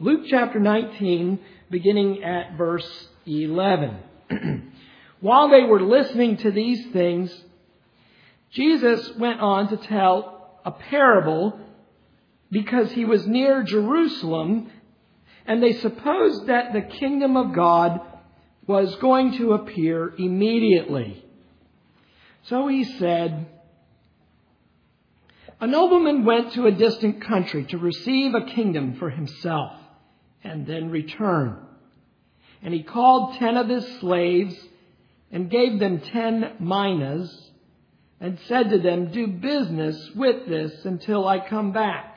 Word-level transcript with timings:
Luke 0.00 0.22
chapter 0.28 0.58
19, 0.58 1.38
beginning 1.70 2.24
at 2.24 2.56
verse 2.58 3.08
11. 3.26 3.96
While 5.20 5.50
they 5.50 5.62
were 5.62 5.80
listening 5.80 6.38
to 6.38 6.50
these 6.50 6.84
things, 6.92 7.32
Jesus 8.50 9.12
went 9.16 9.38
on 9.38 9.68
to 9.68 9.76
tell 9.76 10.58
a 10.64 10.72
parable 10.72 11.60
because 12.50 12.90
he 12.90 13.04
was 13.04 13.24
near 13.24 13.62
Jerusalem 13.62 14.68
and 15.46 15.62
they 15.62 15.74
supposed 15.74 16.48
that 16.48 16.72
the 16.72 16.82
kingdom 16.82 17.36
of 17.36 17.54
God 17.54 18.00
was 18.66 18.92
going 18.96 19.38
to 19.38 19.52
appear 19.52 20.12
immediately. 20.18 21.24
So 22.46 22.66
he 22.66 22.82
said, 22.98 23.46
A 25.60 25.68
nobleman 25.68 26.24
went 26.24 26.54
to 26.54 26.66
a 26.66 26.72
distant 26.72 27.24
country 27.24 27.64
to 27.66 27.78
receive 27.78 28.34
a 28.34 28.46
kingdom 28.46 28.96
for 28.96 29.08
himself 29.08 29.82
and 30.44 30.66
then 30.66 30.90
return. 30.90 31.56
And 32.62 32.72
he 32.72 32.82
called 32.82 33.36
ten 33.36 33.56
of 33.56 33.68
his 33.68 33.86
slaves 33.98 34.54
and 35.32 35.50
gave 35.50 35.80
them 35.80 36.00
ten 36.00 36.52
minas 36.60 37.50
and 38.20 38.38
said 38.46 38.70
to 38.70 38.78
them, 38.78 39.10
Do 39.10 39.26
business 39.26 40.10
with 40.14 40.46
this 40.46 40.84
until 40.84 41.26
I 41.26 41.40
come 41.40 41.72
back. 41.72 42.16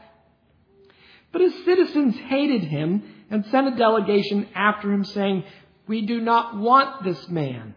But 1.31 1.41
his 1.41 1.65
citizens 1.65 2.15
hated 2.15 2.63
him 2.63 3.03
and 3.29 3.45
sent 3.47 3.73
a 3.73 3.77
delegation 3.77 4.47
after 4.55 4.91
him 4.91 5.03
saying, 5.03 5.43
We 5.87 6.05
do 6.05 6.21
not 6.21 6.57
want 6.57 7.03
this 7.03 7.27
man 7.27 7.75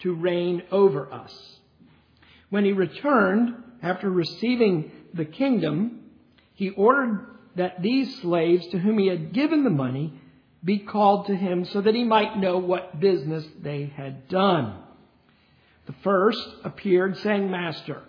to 0.00 0.14
reign 0.14 0.62
over 0.70 1.12
us. 1.12 1.58
When 2.50 2.64
he 2.64 2.72
returned, 2.72 3.54
after 3.82 4.10
receiving 4.10 4.92
the 5.14 5.24
kingdom, 5.24 6.00
he 6.54 6.70
ordered 6.70 7.31
that 7.56 7.82
these 7.82 8.20
slaves 8.20 8.66
to 8.68 8.78
whom 8.78 8.98
he 8.98 9.08
had 9.08 9.32
given 9.32 9.64
the 9.64 9.70
money 9.70 10.12
be 10.64 10.78
called 10.78 11.26
to 11.26 11.34
him 11.34 11.64
so 11.64 11.80
that 11.80 11.94
he 11.94 12.04
might 12.04 12.38
know 12.38 12.58
what 12.58 13.00
business 13.00 13.44
they 13.60 13.92
had 13.96 14.28
done. 14.28 14.78
The 15.86 15.94
first 16.04 16.46
appeared 16.64 17.18
saying, 17.18 17.50
Master, 17.50 18.02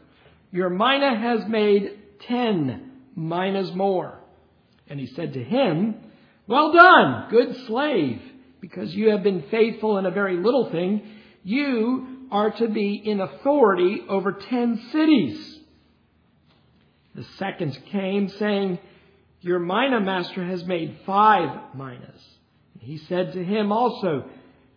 your 0.51 0.69
mina 0.69 1.17
has 1.17 1.47
made 1.47 1.97
ten 2.27 2.91
minas 3.15 3.73
more. 3.73 4.19
And 4.87 4.99
he 4.99 5.07
said 5.07 5.33
to 5.33 5.43
him, 5.43 5.95
Well 6.45 6.71
done, 6.71 7.29
good 7.31 7.55
slave, 7.65 8.21
because 8.61 8.93
you 8.93 9.09
have 9.09 9.23
been 9.23 9.45
faithful 9.49 9.97
in 9.97 10.05
a 10.05 10.11
very 10.11 10.37
little 10.37 10.69
thing. 10.69 11.07
You 11.43 12.27
are 12.31 12.51
to 12.51 12.67
be 12.67 12.95
in 13.03 13.19
authority 13.19 14.01
over 14.07 14.31
ten 14.31 14.79
cities. 14.91 15.59
The 17.15 17.23
second 17.37 17.77
came 17.91 18.29
saying, 18.29 18.79
Your 19.43 19.59
mina 19.59 19.99
master 19.99 20.43
has 20.43 20.63
made 20.63 20.99
five 21.05 21.75
minas. 21.75 22.21
He 22.79 22.97
said 22.97 23.33
to 23.33 23.43
him 23.43 23.71
also, 23.71 24.25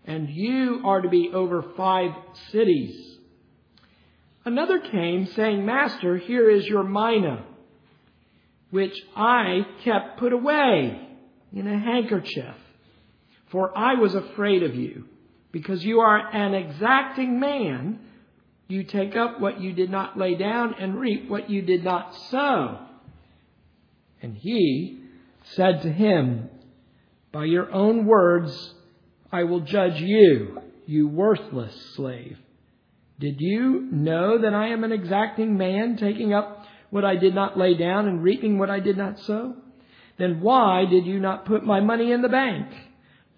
And 0.05 0.29
you 0.29 0.83
are 0.85 1.01
to 1.01 1.09
be 1.09 1.31
over 1.33 1.63
five 1.77 2.11
cities. 2.51 3.17
Another 4.45 4.81
came 4.81 5.27
saying, 5.27 5.65
Master, 5.65 6.17
here 6.17 6.51
is 6.51 6.67
your 6.67 6.83
mina 6.83 7.45
which 8.71 8.97
I 9.15 9.61
kept 9.85 10.19
put 10.19 10.33
away 10.33 11.01
in 11.53 11.67
a 11.69 11.79
handkerchief. 11.79 12.55
For 13.51 13.77
I 13.79 13.95
was 13.95 14.15
afraid 14.15 14.65
of 14.65 14.75
you, 14.75 15.05
because 15.53 15.85
you 15.85 16.01
are 16.01 16.19
an 16.19 16.55
exacting 16.55 17.39
man. 17.39 18.01
You 18.67 18.83
take 18.83 19.15
up 19.15 19.41
what 19.41 19.61
you 19.61 19.73
did 19.73 19.91
not 19.91 20.19
lay 20.19 20.35
down 20.35 20.75
and 20.81 20.99
reap 20.99 21.31
what 21.31 21.49
you 21.49 21.63
did 21.63 21.85
not 21.85 22.15
sow. 22.31 22.81
And 24.23 24.37
he 24.37 25.01
said 25.55 25.83
to 25.83 25.93
him, 25.93 26.49
By 27.33 27.45
your 27.45 27.73
own 27.73 28.07
words 28.07 28.75
I 29.31 29.45
will 29.45 29.61
judge 29.61 30.01
you, 30.01 30.61
you 30.87 31.09
worthless 31.09 31.75
slave. 31.95 32.39
Did 33.19 33.41
you 33.41 33.89
know 33.91 34.39
that 34.39 34.55
I 34.55 34.69
am 34.69 34.85
an 34.85 34.93
exacting 34.93 35.57
man, 35.57 35.97
taking 35.97 36.35
up 36.35 36.67
what 36.91 37.05
I 37.05 37.17
did 37.17 37.35
not 37.35 37.59
lay 37.59 37.75
down 37.75 38.07
and 38.07 38.23
reaping 38.23 38.59
what 38.59 38.71
I 38.71 38.81
did 38.81 38.97
not 38.97 39.19
sow? 39.21 39.57
Then 40.19 40.41
why 40.41 40.85
did 40.87 41.07
you 41.07 41.19
not 41.19 41.45
put 41.45 41.65
my 41.65 41.81
money 41.81 42.13
in 42.13 42.23
the 42.23 42.29
bank? 42.29 42.69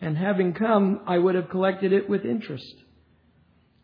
And 0.01 0.17
having 0.17 0.53
come, 0.53 1.01
I 1.07 1.19
would 1.19 1.35
have 1.35 1.51
collected 1.51 1.93
it 1.93 2.09
with 2.09 2.25
interest. 2.25 2.75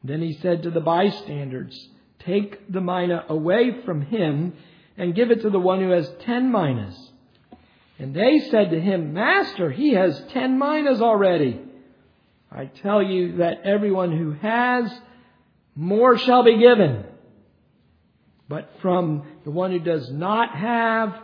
Then 0.04 0.20
he 0.20 0.34
said 0.34 0.62
to 0.62 0.70
the 0.70 0.80
bystanders, 0.80 1.88
Take 2.20 2.70
the 2.70 2.80
mina 2.80 3.24
away 3.28 3.82
from 3.84 4.02
him 4.02 4.54
and 4.96 5.14
give 5.14 5.30
it 5.30 5.42
to 5.42 5.50
the 5.50 5.58
one 5.58 5.80
who 5.80 5.90
has 5.90 6.10
ten 6.20 6.50
minas. 6.50 7.12
And 7.98 8.14
they 8.14 8.40
said 8.50 8.70
to 8.70 8.80
him, 8.80 9.12
Master, 9.12 9.70
he 9.70 9.94
has 9.94 10.20
ten 10.32 10.58
minas 10.58 11.00
already. 11.00 11.60
I 12.50 12.66
tell 12.66 13.02
you 13.02 13.38
that 13.38 13.62
everyone 13.64 14.16
who 14.16 14.32
has, 14.32 14.92
more 15.74 16.18
shall 16.18 16.44
be 16.44 16.58
given. 16.58 17.04
But 18.48 18.70
from 18.82 19.26
the 19.44 19.50
one 19.50 19.72
who 19.72 19.80
does 19.80 20.10
not 20.10 20.54
have, 20.54 21.14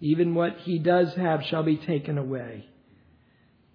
even 0.00 0.34
what 0.34 0.58
he 0.58 0.78
does 0.78 1.14
have 1.14 1.44
shall 1.44 1.62
be 1.62 1.76
taken 1.76 2.18
away. 2.18 2.66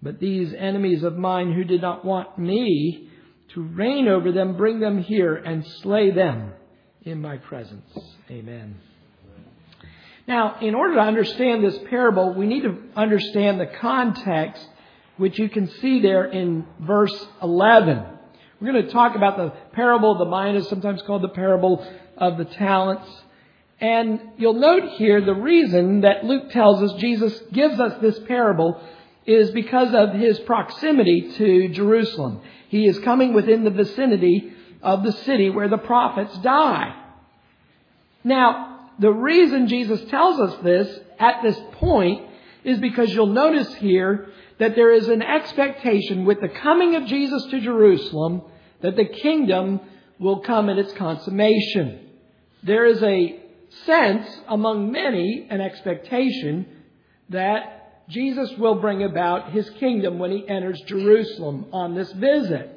But 0.02 0.20
these 0.20 0.52
enemies 0.56 1.02
of 1.02 1.16
mine 1.16 1.52
who 1.52 1.64
did 1.64 1.80
not 1.80 2.04
want 2.04 2.38
me 2.38 3.08
to 3.54 3.62
reign 3.62 4.08
over 4.08 4.32
them, 4.32 4.56
bring 4.56 4.80
them 4.80 4.98
here 4.98 5.34
and 5.34 5.66
slay 5.66 6.10
them 6.10 6.52
in 7.02 7.20
my 7.20 7.36
presence. 7.36 7.90
Amen. 8.30 8.76
Now, 10.26 10.60
in 10.60 10.74
order 10.74 10.94
to 10.94 11.00
understand 11.00 11.64
this 11.64 11.78
parable, 11.90 12.34
we 12.34 12.46
need 12.46 12.62
to 12.62 12.78
understand 12.94 13.60
the 13.60 13.66
context, 13.66 14.66
which 15.16 15.38
you 15.38 15.48
can 15.48 15.68
see 15.68 16.00
there 16.00 16.24
in 16.24 16.64
verse 16.80 17.26
11. 17.42 18.04
We're 18.60 18.72
going 18.72 18.86
to 18.86 18.92
talk 18.92 19.16
about 19.16 19.36
the 19.36 19.52
parable 19.72 20.12
of 20.12 20.18
the 20.18 20.24
minas, 20.24 20.68
sometimes 20.68 21.02
called 21.02 21.22
the 21.22 21.28
parable 21.28 21.84
of 22.16 22.38
the 22.38 22.44
talents. 22.44 23.10
And 23.80 24.20
you'll 24.36 24.54
note 24.54 24.90
here 24.92 25.20
the 25.20 25.34
reason 25.34 26.02
that 26.02 26.24
Luke 26.24 26.52
tells 26.52 26.80
us 26.80 27.00
Jesus 27.00 27.36
gives 27.52 27.80
us 27.80 28.00
this 28.00 28.18
parable 28.20 28.80
is 29.26 29.50
because 29.50 29.92
of 29.92 30.14
his 30.14 30.38
proximity 30.40 31.32
to 31.36 31.68
Jerusalem. 31.68 32.40
He 32.68 32.86
is 32.86 32.98
coming 33.00 33.34
within 33.34 33.64
the 33.64 33.70
vicinity 33.70 34.52
of 34.82 35.02
the 35.02 35.12
city 35.12 35.50
where 35.50 35.68
the 35.68 35.78
prophets 35.78 36.36
die. 36.38 36.94
Now, 38.22 38.71
the 39.02 39.12
reason 39.12 39.66
Jesus 39.66 40.00
tells 40.08 40.38
us 40.38 40.62
this 40.62 40.98
at 41.18 41.42
this 41.42 41.58
point 41.72 42.28
is 42.62 42.78
because 42.78 43.12
you'll 43.12 43.26
notice 43.26 43.74
here 43.74 44.28
that 44.58 44.76
there 44.76 44.92
is 44.92 45.08
an 45.08 45.22
expectation 45.22 46.24
with 46.24 46.40
the 46.40 46.48
coming 46.48 46.94
of 46.94 47.06
Jesus 47.06 47.44
to 47.50 47.60
Jerusalem 47.60 48.42
that 48.80 48.94
the 48.94 49.06
kingdom 49.06 49.80
will 50.20 50.40
come 50.40 50.68
in 50.68 50.78
its 50.78 50.92
consummation. 50.92 52.10
There 52.62 52.86
is 52.86 53.02
a 53.02 53.40
sense 53.86 54.28
among 54.46 54.92
many, 54.92 55.48
an 55.50 55.60
expectation 55.60 56.66
that 57.30 58.06
Jesus 58.08 58.52
will 58.56 58.76
bring 58.76 59.02
about 59.02 59.50
his 59.50 59.68
kingdom 59.70 60.20
when 60.20 60.30
he 60.30 60.48
enters 60.48 60.80
Jerusalem 60.86 61.66
on 61.72 61.96
this 61.96 62.12
visit. 62.12 62.70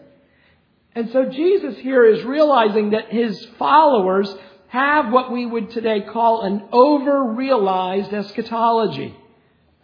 And 0.95 1.11
so 1.11 1.25
Jesus 1.25 1.77
here 1.77 2.05
is 2.05 2.23
realizing 2.23 2.91
that 2.91 3.09
his 3.09 3.45
followers 3.59 4.33
have 4.67 5.11
what 5.11 5.31
we 5.31 5.45
would 5.45 5.71
today 5.71 6.01
call 6.01 6.41
an 6.41 6.63
over-realized 6.71 8.13
eschatology. 8.13 9.15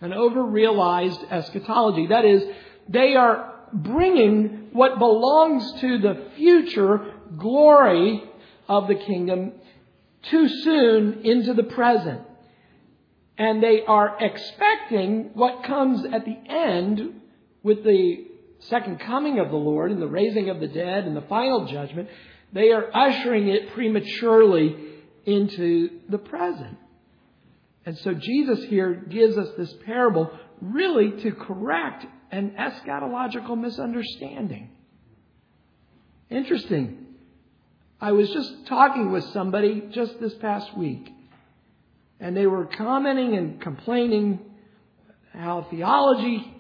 An 0.01 0.13
over-realized 0.13 1.21
eschatology. 1.29 2.07
That 2.07 2.25
is, 2.25 2.43
they 2.89 3.15
are 3.15 3.53
bringing 3.73 4.69
what 4.73 4.99
belongs 4.99 5.79
to 5.81 5.97
the 5.99 6.29
future 6.35 7.13
glory 7.37 8.23
of 8.67 8.87
the 8.87 8.95
kingdom 8.95 9.53
too 10.23 10.47
soon 10.47 11.21
into 11.23 11.53
the 11.53 11.63
present. 11.63 12.21
And 13.37 13.61
they 13.61 13.83
are 13.85 14.17
expecting 14.19 15.31
what 15.33 15.63
comes 15.63 16.05
at 16.05 16.25
the 16.25 16.37
end 16.49 17.21
with 17.63 17.83
the 17.83 18.27
second 18.59 18.99
coming 18.99 19.39
of 19.39 19.49
the 19.49 19.55
Lord 19.55 19.91
and 19.91 20.01
the 20.01 20.07
raising 20.07 20.49
of 20.49 20.59
the 20.59 20.67
dead 20.67 21.05
and 21.05 21.15
the 21.15 21.21
final 21.21 21.65
judgment. 21.65 22.09
They 22.53 22.71
are 22.71 22.89
ushering 22.93 23.47
it 23.47 23.73
prematurely 23.73 24.75
into 25.25 26.01
the 26.09 26.17
present. 26.17 26.77
And 27.85 27.97
so 27.99 28.13
Jesus 28.13 28.63
here 28.65 28.93
gives 28.93 29.37
us 29.37 29.49
this 29.57 29.73
parable 29.85 30.31
really 30.61 31.21
to 31.23 31.31
correct 31.31 32.05
an 32.31 32.55
eschatological 32.59 33.57
misunderstanding. 33.57 34.69
Interesting. 36.29 37.05
I 37.99 38.13
was 38.13 38.29
just 38.31 38.65
talking 38.67 39.11
with 39.11 39.23
somebody 39.25 39.83
just 39.91 40.19
this 40.19 40.33
past 40.35 40.75
week, 40.77 41.11
and 42.19 42.35
they 42.35 42.47
were 42.47 42.65
commenting 42.65 43.35
and 43.35 43.61
complaining 43.61 44.39
how 45.33 45.67
theology, 45.69 46.53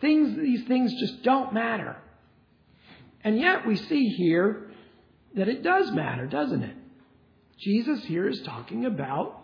things, 0.00 0.36
these 0.36 0.64
things 0.66 0.92
just 1.00 1.22
don't 1.22 1.52
matter. 1.52 1.96
And 3.22 3.38
yet 3.38 3.66
we 3.66 3.76
see 3.76 4.08
here 4.08 4.69
that 5.34 5.48
it 5.48 5.62
does 5.62 5.90
matter, 5.92 6.26
doesn't 6.26 6.62
it? 6.62 6.76
Jesus 7.58 8.04
here 8.04 8.28
is 8.28 8.40
talking 8.42 8.86
about 8.86 9.36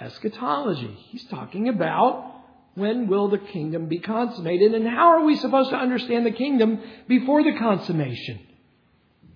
eschatology. 0.00 0.94
He's 1.10 1.24
talking 1.24 1.68
about 1.68 2.34
When 2.78 3.08
will 3.08 3.28
the 3.28 3.38
kingdom 3.38 3.86
be 3.86 3.98
consummated? 3.98 4.72
And 4.72 4.86
how 4.86 5.08
are 5.08 5.24
we 5.24 5.34
supposed 5.34 5.70
to 5.70 5.76
understand 5.76 6.24
the 6.24 6.30
kingdom 6.30 6.80
before 7.08 7.42
the 7.42 7.58
consummation? 7.58 8.38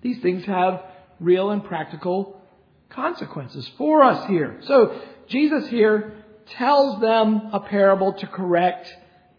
These 0.01 0.21
things 0.21 0.45
have 0.45 0.81
real 1.19 1.49
and 1.51 1.61
practical 1.61 2.41
consequences 2.89 3.69
for 3.77 4.01
us 4.01 4.27
here. 4.27 4.59
So 4.61 5.01
Jesus 5.27 5.67
here 5.67 6.23
tells 6.51 7.01
them 7.01 7.49
a 7.51 7.59
parable 7.59 8.13
to 8.13 8.27
correct 8.27 8.87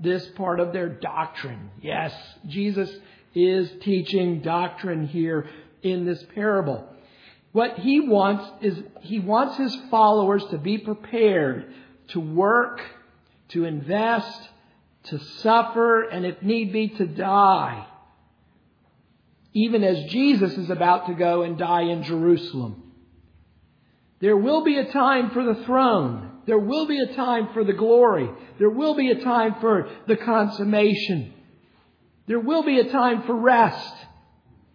this 0.00 0.27
part 0.37 0.61
of 0.61 0.75
their 0.75 0.91
doctrine. 0.91 1.70
Yes, 1.81 2.15
Jesus 2.47 2.91
is 3.35 3.70
teaching 3.81 4.43
doctrine 4.43 5.06
here 5.06 5.49
in 5.85 6.05
this 6.05 6.25
parable. 6.35 6.89
What 7.53 7.79
he 7.79 8.01
wants 8.01 8.51
is 8.63 8.77
he 9.03 9.21
wants 9.21 9.57
his 9.57 9.77
followers 9.91 10.45
to 10.51 10.59
be 10.59 10.79
prepared 10.79 11.73
to 12.09 12.21
work, 12.21 12.81
to 13.51 13.65
invest, 13.65 14.49
to 15.05 15.19
suffer, 15.19 16.03
and 16.03 16.27
if 16.27 16.43
need 16.43 16.73
be, 16.73 16.89
to 16.89 17.07
die. 17.07 17.87
Even 19.53 19.85
as 19.85 20.11
Jesus 20.11 20.55
is 20.55 20.71
about 20.71 21.07
to 21.07 21.15
go 21.15 21.43
and 21.43 21.57
die 21.57 21.83
in 21.83 22.03
Jerusalem. 22.03 22.83
There 24.21 24.37
will 24.37 24.65
be 24.65 24.79
a 24.79 24.91
time 24.91 25.31
for 25.31 25.45
the 25.45 25.63
throne. 25.65 26.31
There 26.47 26.59
will 26.59 26.87
be 26.87 26.99
a 26.99 27.15
time 27.15 27.51
for 27.53 27.63
the 27.63 27.73
glory. 27.73 28.29
There 28.59 28.71
will 28.71 28.95
be 28.95 29.11
a 29.11 29.23
time 29.23 29.57
for 29.61 29.89
the 30.09 30.17
consummation. 30.17 31.33
There 32.27 32.41
will 32.41 32.65
be 32.65 32.81
a 32.81 32.91
time 32.91 33.23
for 33.23 33.35
rest 33.35 33.95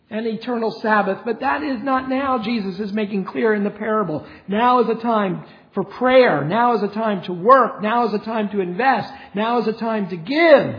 and 0.10 0.26
eternal 0.26 0.72
Sabbath, 0.72 1.20
but 1.24 1.42
that 1.42 1.62
is 1.62 1.82
not 1.84 2.10
now, 2.10 2.40
Jesus 2.40 2.80
is 2.80 2.92
making 2.92 3.26
clear 3.26 3.54
in 3.54 3.64
the 3.64 3.70
parable. 3.70 4.26
Now 4.48 4.82
is 4.82 4.90
a 4.90 5.02
time 5.02 5.46
for 5.74 5.84
prayer. 5.84 6.44
Now 6.44 6.76
is 6.76 6.84
a 6.84 6.88
time 6.88 7.24
to 7.24 7.34
work. 7.34 7.82
Now 7.82 8.08
is 8.08 8.14
a 8.14 8.20
time 8.20 8.50
to 8.50 8.60
invest. 8.60 9.14
Now 9.36 9.60
is 9.60 9.68
a 9.68 9.74
time 9.74 10.10
to 10.10 10.18
give. 10.18 10.76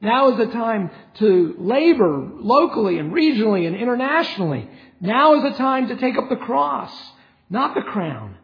Now 0.00 0.32
is 0.32 0.48
a 0.48 0.52
time 0.52 0.90
to 1.16 1.54
labor 1.58 2.30
locally 2.36 2.98
and 2.98 3.12
regionally 3.12 3.66
and 3.66 3.76
internationally. 3.76 4.70
Now 5.00 5.34
is 5.34 5.54
a 5.54 5.58
time 5.58 5.88
to 5.88 5.96
take 5.96 6.16
up 6.16 6.30
the 6.30 6.36
cross, 6.36 6.92
not 7.50 7.74
the 7.74 7.82
crown. 7.82 8.36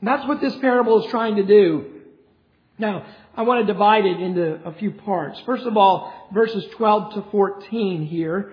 And 0.00 0.08
that's 0.08 0.26
what 0.26 0.40
this 0.40 0.56
parable 0.56 1.04
is 1.04 1.10
trying 1.10 1.36
to 1.36 1.42
do. 1.42 1.84
Now, 2.78 3.04
I 3.36 3.42
want 3.42 3.66
to 3.66 3.72
divide 3.72 4.06
it 4.06 4.18
into 4.20 4.60
a 4.64 4.72
few 4.74 4.90
parts. 4.90 5.38
First 5.46 5.66
of 5.66 5.76
all, 5.76 6.12
verses 6.32 6.64
12 6.72 7.14
to 7.14 7.30
14 7.30 8.06
here. 8.06 8.52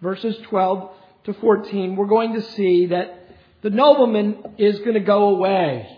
Verses 0.00 0.36
12 0.48 0.90
to 1.24 1.34
14, 1.34 1.96
we're 1.96 2.06
going 2.06 2.34
to 2.34 2.42
see 2.42 2.86
that 2.86 3.28
the 3.62 3.70
nobleman 3.70 4.54
is 4.58 4.78
going 4.80 4.94
to 4.94 5.00
go 5.00 5.30
away. 5.30 5.88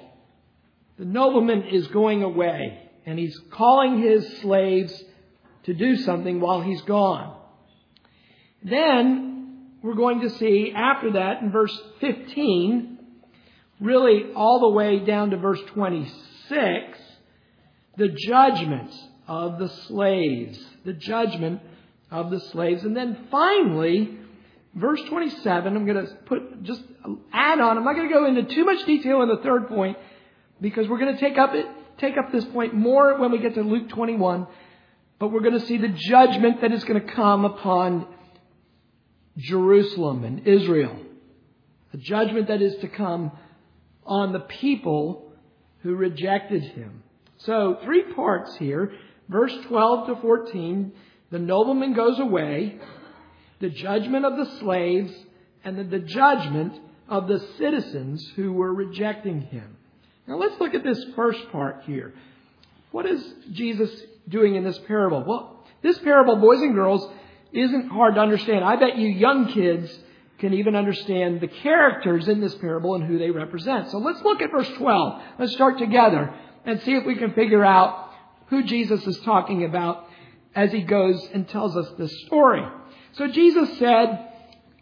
The 0.99 1.05
nobleman 1.05 1.65
is 1.69 1.87
going 1.89 2.23
away, 2.23 2.91
and 3.07 3.19
he's 3.19 3.39
calling 3.51 4.03
his 4.03 4.39
slaves 4.39 5.05
to 5.65 5.75
do 5.75 5.97
something 5.97 6.41
while 6.41 6.63
he's 6.63 6.83
gone. 6.83 7.37
Then, 8.63 9.69
we're 9.83 9.95
going 9.95 10.21
to 10.23 10.31
see 10.31 10.73
after 10.75 11.13
that 11.13 11.43
in 11.43 11.53
verse 11.53 11.79
15, 12.01 12.99
really 13.81 14.33
all 14.35 14.61
the 14.61 14.69
way 14.71 14.99
down 14.99 15.31
to 15.31 15.37
verse 15.37 15.61
26, 15.69 16.99
the 17.97 18.09
judgment 18.09 18.93
of 19.27 19.59
the 19.59 19.69
slaves. 19.69 20.59
The 20.85 20.93
judgment 20.93 21.61
of 22.11 22.31
the 22.31 22.41
slaves. 22.41 22.85
And 22.85 22.97
then 22.97 23.27
finally, 23.31 24.19
verse 24.75 25.01
27, 25.09 25.77
I'm 25.77 25.87
going 25.87 26.07
to 26.07 26.15
put 26.27 26.63
just 26.63 26.83
add 27.33 27.61
on. 27.61 27.79
I'm 27.79 27.85
not 27.85 27.95
going 27.95 28.09
to 28.09 28.15
go 28.15 28.27
into 28.27 28.43
too 28.55 28.65
much 28.65 28.85
detail 28.87 29.23
in 29.23 29.29
the 29.29 29.39
third 29.39 29.69
point 29.69 29.97
because 30.61 30.89
we're 30.89 30.99
going 30.99 31.15
to 31.15 31.21
take 31.21 31.39
up 31.39 31.55
it, 31.55 31.67
take 31.99 32.17
up 32.19 32.33
this 32.33 32.45
point 32.47 32.75
more 32.75 33.19
when 33.19 33.31
we 33.31 33.39
get 33.39 33.55
to 33.55 33.63
Luke 33.63 33.89
21. 33.89 34.47
But 35.19 35.29
we're 35.29 35.41
going 35.41 35.59
to 35.59 35.67
see 35.67 35.77
the 35.77 35.89
judgment 35.89 36.63
that 36.63 36.73
is 36.73 36.83
going 36.85 37.01
to 37.01 37.13
come 37.13 37.45
upon 37.45 38.07
Jerusalem 39.37 40.25
and 40.25 40.47
Israel. 40.47 40.97
The 41.93 41.99
judgment 41.99 42.49
that 42.49 42.63
is 42.63 42.77
to 42.77 42.89
come 42.89 43.33
on 44.07 44.33
the 44.33 44.41
people 44.41 45.33
who 45.83 45.95
rejected 45.95 46.63
him. 46.63 47.03
So, 47.39 47.79
three 47.85 48.13
parts 48.15 48.57
here. 48.57 48.93
Verse 49.29 49.55
12 49.69 50.09
to 50.09 50.17
14, 50.21 50.93
the 51.31 51.39
nobleman 51.39 51.95
goes 51.95 52.19
away, 52.19 52.79
the 53.61 53.71
judgment 53.71 54.25
of 54.25 54.37
the 54.37 54.59
slaves, 54.59 55.13
and 55.65 55.79
then 55.79 55.91
the 55.91 55.99
judgment 55.99 56.79
of 57.09 57.29
the 57.29 57.39
citizens 57.59 58.27
who 58.37 58.53
were 58.53 58.73
rejecting 58.73 59.43
him. 59.43 59.77
Now 60.27 60.37
let's 60.37 60.59
look 60.61 60.75
at 60.75 60.85
this 60.85 61.05
first 61.17 61.51
part 61.51 61.83
here. 61.85 62.15
What 62.93 63.07
is 63.07 63.23
Jesus 63.53 63.91
doing 64.29 64.55
in 64.55 64.65
this 64.65 64.79
parable? 64.87 65.25
Well, 65.27 65.65
this 65.83 65.99
parable, 65.99 66.37
boys 66.37 66.61
and 66.61 66.75
girls, 66.75 67.07
isn't 67.53 67.89
hard 67.89 68.15
to 68.15 68.21
understand. 68.21 68.65
I 68.65 68.77
bet 68.77 68.97
you 68.97 69.09
young 69.09 69.53
kids 69.53 69.97
can 70.39 70.55
even 70.55 70.75
understand 70.75 71.41
the 71.41 71.49
characters 71.49 72.29
in 72.29 72.41
this 72.41 72.55
parable 72.57 72.95
and 72.95 73.05
who 73.05 73.19
they 73.19 73.31
represent. 73.31 73.91
So 73.91 73.99
let's 73.99 74.23
look 74.23 74.41
at 74.41 74.51
verse 74.51 74.71
12. 74.79 75.23
Let's 75.39 75.53
start 75.53 75.79
together 75.79 76.35
and 76.65 76.81
see 76.83 76.95
if 76.95 77.05
we 77.05 77.17
can 77.17 77.35
figure 77.35 77.65
out 77.65 78.11
who 78.49 78.65
Jesus 78.65 79.07
is 79.07 79.21
talking 79.21 79.65
about 79.65 80.07
as 80.55 80.73
he 80.73 80.83
goes 80.83 81.29
and 81.33 81.49
tells 81.49 81.77
us 81.77 81.89
this 81.99 82.13
story. 82.27 82.63
So 83.13 83.29
Jesus 83.29 83.79
said, 83.79 84.29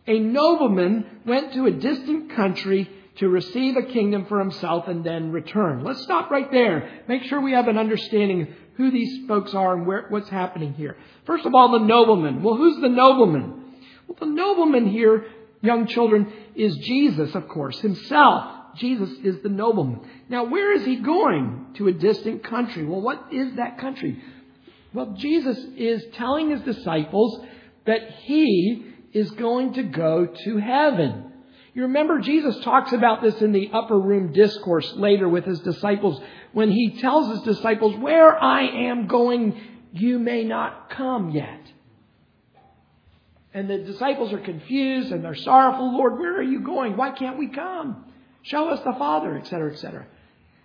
a 0.07 0.19
nobleman 0.19 1.21
went 1.27 1.53
to 1.55 1.67
a 1.67 1.71
distant 1.71 2.35
country 2.35 2.91
to 3.17 3.29
receive 3.29 3.77
a 3.77 3.83
kingdom 3.83 4.27
for 4.27 4.39
himself 4.39 4.89
and 4.89 5.05
then 5.05 5.33
return. 5.33 5.85
Let's 5.85 6.03
stop 6.03 6.31
right 6.31 6.51
there. 6.51 7.03
Make 7.09 7.25
sure 7.25 7.41
we 7.41 7.53
have 7.53 7.69
an 7.69 7.77
understanding 7.77 8.43
of 8.43 8.49
who 8.77 8.91
these 8.91 9.27
folks 9.27 9.55
are 9.55 9.75
and 9.75 9.87
where, 9.87 10.07
what's 10.09 10.29
happening 10.29 10.73
here. 10.75 10.97
First 11.27 11.45
of 11.45 11.55
all, 11.55 11.73
the 11.73 11.85
nobleman. 11.85 12.43
Well, 12.43 12.55
who's 12.55 12.81
the 12.81 12.89
nobleman? 12.89 13.75
Well, 14.07 14.19
the 14.21 14.27
nobleman 14.27 14.89
here 14.89 15.27
young 15.61 15.87
children, 15.87 16.33
is 16.55 16.77
Jesus, 16.79 17.35
of 17.35 17.49
course, 17.49 17.79
himself. 17.81 18.55
Jesus 18.77 19.11
is 19.25 19.43
the 19.43 19.49
nobleman. 19.49 20.01
Now, 20.29 20.45
where 20.45 20.73
is 20.73 20.85
he 20.85 20.97
going? 20.97 21.67
To 21.75 21.89
a 21.89 21.93
distant 21.93 22.45
country. 22.45 22.85
Well, 22.85 23.01
what 23.01 23.33
is 23.33 23.57
that 23.57 23.79
country? 23.79 24.23
Well, 24.93 25.15
Jesus 25.17 25.59
is 25.77 26.05
telling 26.15 26.51
his 26.51 26.63
disciples 26.63 27.45
that 27.87 28.11
he 28.23 28.87
is 29.13 29.31
going 29.33 29.75
to 29.75 29.83
go 29.83 30.27
to 30.27 30.57
heaven. 30.59 31.33
You 31.75 31.83
remember 31.83 32.19
Jesus 32.21 32.59
talks 32.65 32.93
about 32.93 33.23
this 33.23 33.41
in 33.41 33.53
the 33.53 33.71
upper 33.73 33.99
room 33.99 34.33
discourse 34.33 34.93
later 34.95 35.29
with 35.29 35.45
his 35.45 35.61
disciples 35.61 36.21
when 36.53 36.71
he 36.71 36.99
tells 37.01 37.31
his 37.31 37.57
disciples, 37.57 37.97
Where 37.99 38.37
I 38.37 38.63
am 38.89 39.07
going, 39.07 39.61
you 39.93 40.19
may 40.19 40.45
not 40.45 40.91
come 40.91 41.31
yet. 41.31 41.71
And 43.55 43.69
the 43.69 43.79
disciples 43.79 44.33
are 44.33 44.41
confused 44.41 45.13
and 45.13 45.25
they're 45.25 45.35
sorrowful. 45.35 45.97
Lord, 45.97 46.19
where 46.19 46.37
are 46.37 46.43
you 46.43 46.61
going? 46.61 46.97
Why 46.97 47.11
can't 47.11 47.39
we 47.39 47.49
come? 47.49 48.05
Show 48.43 48.69
us 48.69 48.81
the 48.85 48.95
Father, 48.99 49.37
etc., 49.37 49.73
etc. 49.73 50.07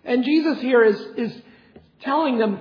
And 0.03 0.24
Jesus 0.24 0.60
here 0.62 0.84
is, 0.84 1.00
is 1.18 1.42
telling 2.01 2.38
them, 2.38 2.60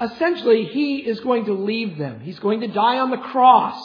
essentially, 0.00 0.64
He 0.64 0.98
is 0.98 1.20
going 1.20 1.46
to 1.46 1.52
leave 1.52 1.98
them. 1.98 2.20
He's 2.20 2.38
going 2.38 2.60
to 2.60 2.68
die 2.68 2.98
on 2.98 3.10
the 3.10 3.16
cross. 3.16 3.80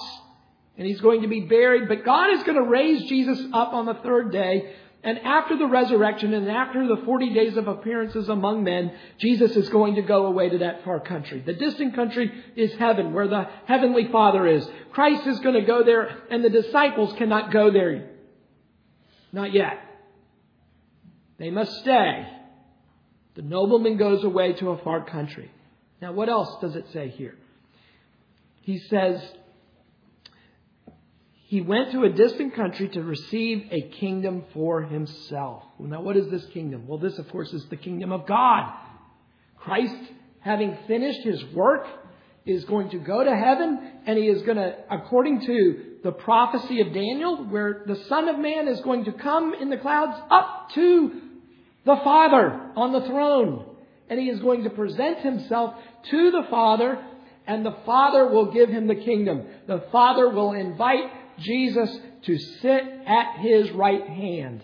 And 0.78 0.88
He's 0.88 1.02
going 1.02 1.22
to 1.22 1.28
be 1.28 1.42
buried. 1.42 1.88
But 1.88 2.06
God 2.06 2.32
is 2.32 2.44
going 2.44 2.58
to 2.58 2.70
raise 2.70 3.04
Jesus 3.10 3.40
up 3.54 3.74
on 3.74 3.86
the 3.86 3.96
third 3.96 4.32
day 4.32 4.76
and 5.04 5.20
after 5.20 5.58
the 5.58 5.68
resurrection 5.68 6.34
and 6.34 6.50
after 6.50 6.88
the 6.88 7.02
40 7.04 7.34
days 7.34 7.58
of 7.58 7.68
appearances 7.68 8.30
among 8.30 8.64
men, 8.64 8.94
Jesus 9.18 9.54
is 9.58 9.68
going 9.68 9.96
to 9.96 10.02
go 10.02 10.28
away 10.28 10.48
to 10.48 10.60
that 10.60 10.86
far 10.86 11.02
country. 11.02 11.42
The 11.46 11.54
distant 11.54 11.94
country 11.94 12.32
is 12.56 12.74
heaven, 12.76 13.12
where 13.12 13.28
the 13.28 13.50
heavenly 13.66 14.08
Father 14.10 14.48
is. 14.48 14.66
Christ 14.94 15.28
is 15.28 15.42
going 15.42 15.56
to 15.56 15.68
go 15.68 15.84
there, 15.84 16.24
and 16.32 16.42
the 16.42 16.50
disciples 16.50 17.14
cannot 17.18 17.52
go 17.52 17.70
there. 17.70 18.12
Not 19.34 19.54
yet. 19.54 19.78
They 21.38 21.50
must 21.50 21.80
stay. 21.80 22.26
The 23.36 23.42
nobleman 23.42 23.98
goes 23.98 24.24
away 24.24 24.54
to 24.54 24.70
a 24.70 24.78
far 24.78 25.04
country. 25.04 25.52
Now, 26.04 26.12
what 26.12 26.28
else 26.28 26.60
does 26.60 26.76
it 26.76 26.86
say 26.92 27.08
here? 27.08 27.34
He 28.64 28.78
says, 28.78 29.24
he 31.46 31.62
went 31.62 31.94
to 31.94 32.04
a 32.04 32.10
distant 32.10 32.56
country 32.56 32.90
to 32.90 33.02
receive 33.02 33.70
a 33.72 33.84
kingdom 33.84 34.44
for 34.54 34.82
himself. 34.82 35.64
Now, 35.80 36.02
what 36.02 36.18
is 36.18 36.30
this 36.30 36.46
kingdom? 36.48 36.88
Well, 36.88 36.98
this, 36.98 37.18
of 37.20 37.30
course, 37.30 37.54
is 37.54 37.66
the 37.70 37.78
kingdom 37.78 38.12
of 38.12 38.28
God. 38.28 38.74
Christ, 39.56 39.96
having 40.42 40.78
finished 40.88 41.22
his 41.22 41.42
work, 41.54 41.88
is 42.46 42.66
going 42.66 42.90
to 42.90 42.98
go 42.98 43.24
to 43.24 43.34
heaven, 43.34 43.80
and 44.06 44.18
he 44.18 44.28
is 44.28 44.42
going 44.42 44.58
to, 44.58 44.76
according 44.92 45.46
to 45.46 46.00
the 46.04 46.12
prophecy 46.12 46.82
of 46.82 46.88
Daniel, 46.88 47.46
where 47.46 47.86
the 47.88 47.96
Son 48.10 48.28
of 48.28 48.38
Man 48.40 48.68
is 48.68 48.82
going 48.82 49.06
to 49.06 49.14
come 49.14 49.54
in 49.54 49.70
the 49.70 49.78
clouds 49.78 50.22
up 50.30 50.70
to 50.74 51.22
the 51.86 51.96
Father 52.04 52.72
on 52.76 52.92
the 52.92 53.08
throne. 53.08 53.68
And 54.10 54.20
he 54.20 54.30
is 54.30 54.42
going 54.42 54.66
to 54.66 54.70
present 54.70 55.20
himself 55.20 55.76
to 56.12 56.32
the 56.32 56.48
Father, 56.50 57.04
and 57.46 57.66
the 57.66 57.76
Father 57.86 58.28
will 58.28 58.52
give 58.52 58.70
him 58.70 58.88
the 58.88 58.96
kingdom. 58.96 59.44
The 59.68 59.84
Father 59.92 60.30
will 60.30 60.54
invite 60.54 61.12
Jesus 61.40 61.90
to 62.24 62.38
sit 62.38 62.84
at 63.06 63.40
his 63.40 63.72
right 63.72 64.08
hand. 64.08 64.64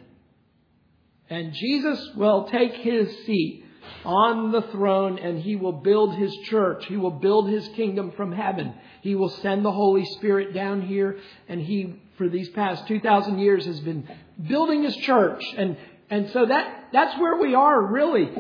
And 1.29 1.53
Jesus 1.53 2.15
will 2.15 2.49
take 2.49 2.73
his 2.73 3.09
seat 3.25 3.65
on 4.05 4.51
the 4.51 4.61
throne 4.71 5.19
and 5.19 5.39
he 5.39 5.55
will 5.55 5.73
build 5.73 6.15
his 6.15 6.35
church. 6.45 6.85
He 6.87 6.97
will 6.97 7.11
build 7.11 7.49
his 7.49 7.67
kingdom 7.69 8.11
from 8.15 8.31
heaven. 8.31 8.73
He 9.01 9.15
will 9.15 9.29
send 9.29 9.63
the 9.63 9.71
Holy 9.71 10.05
Spirit 10.05 10.53
down 10.53 10.81
here 10.81 11.19
and 11.47 11.61
he, 11.61 12.01
for 12.17 12.29
these 12.29 12.49
past 12.49 12.87
2,000 12.87 13.39
years, 13.39 13.65
has 13.65 13.79
been 13.79 14.07
building 14.47 14.83
his 14.83 14.95
church. 14.97 15.43
And, 15.57 15.77
and 16.09 16.29
so 16.31 16.45
that, 16.45 16.85
that's 16.93 17.19
where 17.19 17.37
we 17.37 17.53
are 17.53 17.85
really 17.91 18.31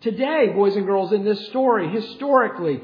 today, 0.00 0.52
boys 0.54 0.76
and 0.76 0.86
girls, 0.86 1.12
in 1.12 1.24
this 1.24 1.46
story, 1.48 1.88
historically. 1.88 2.80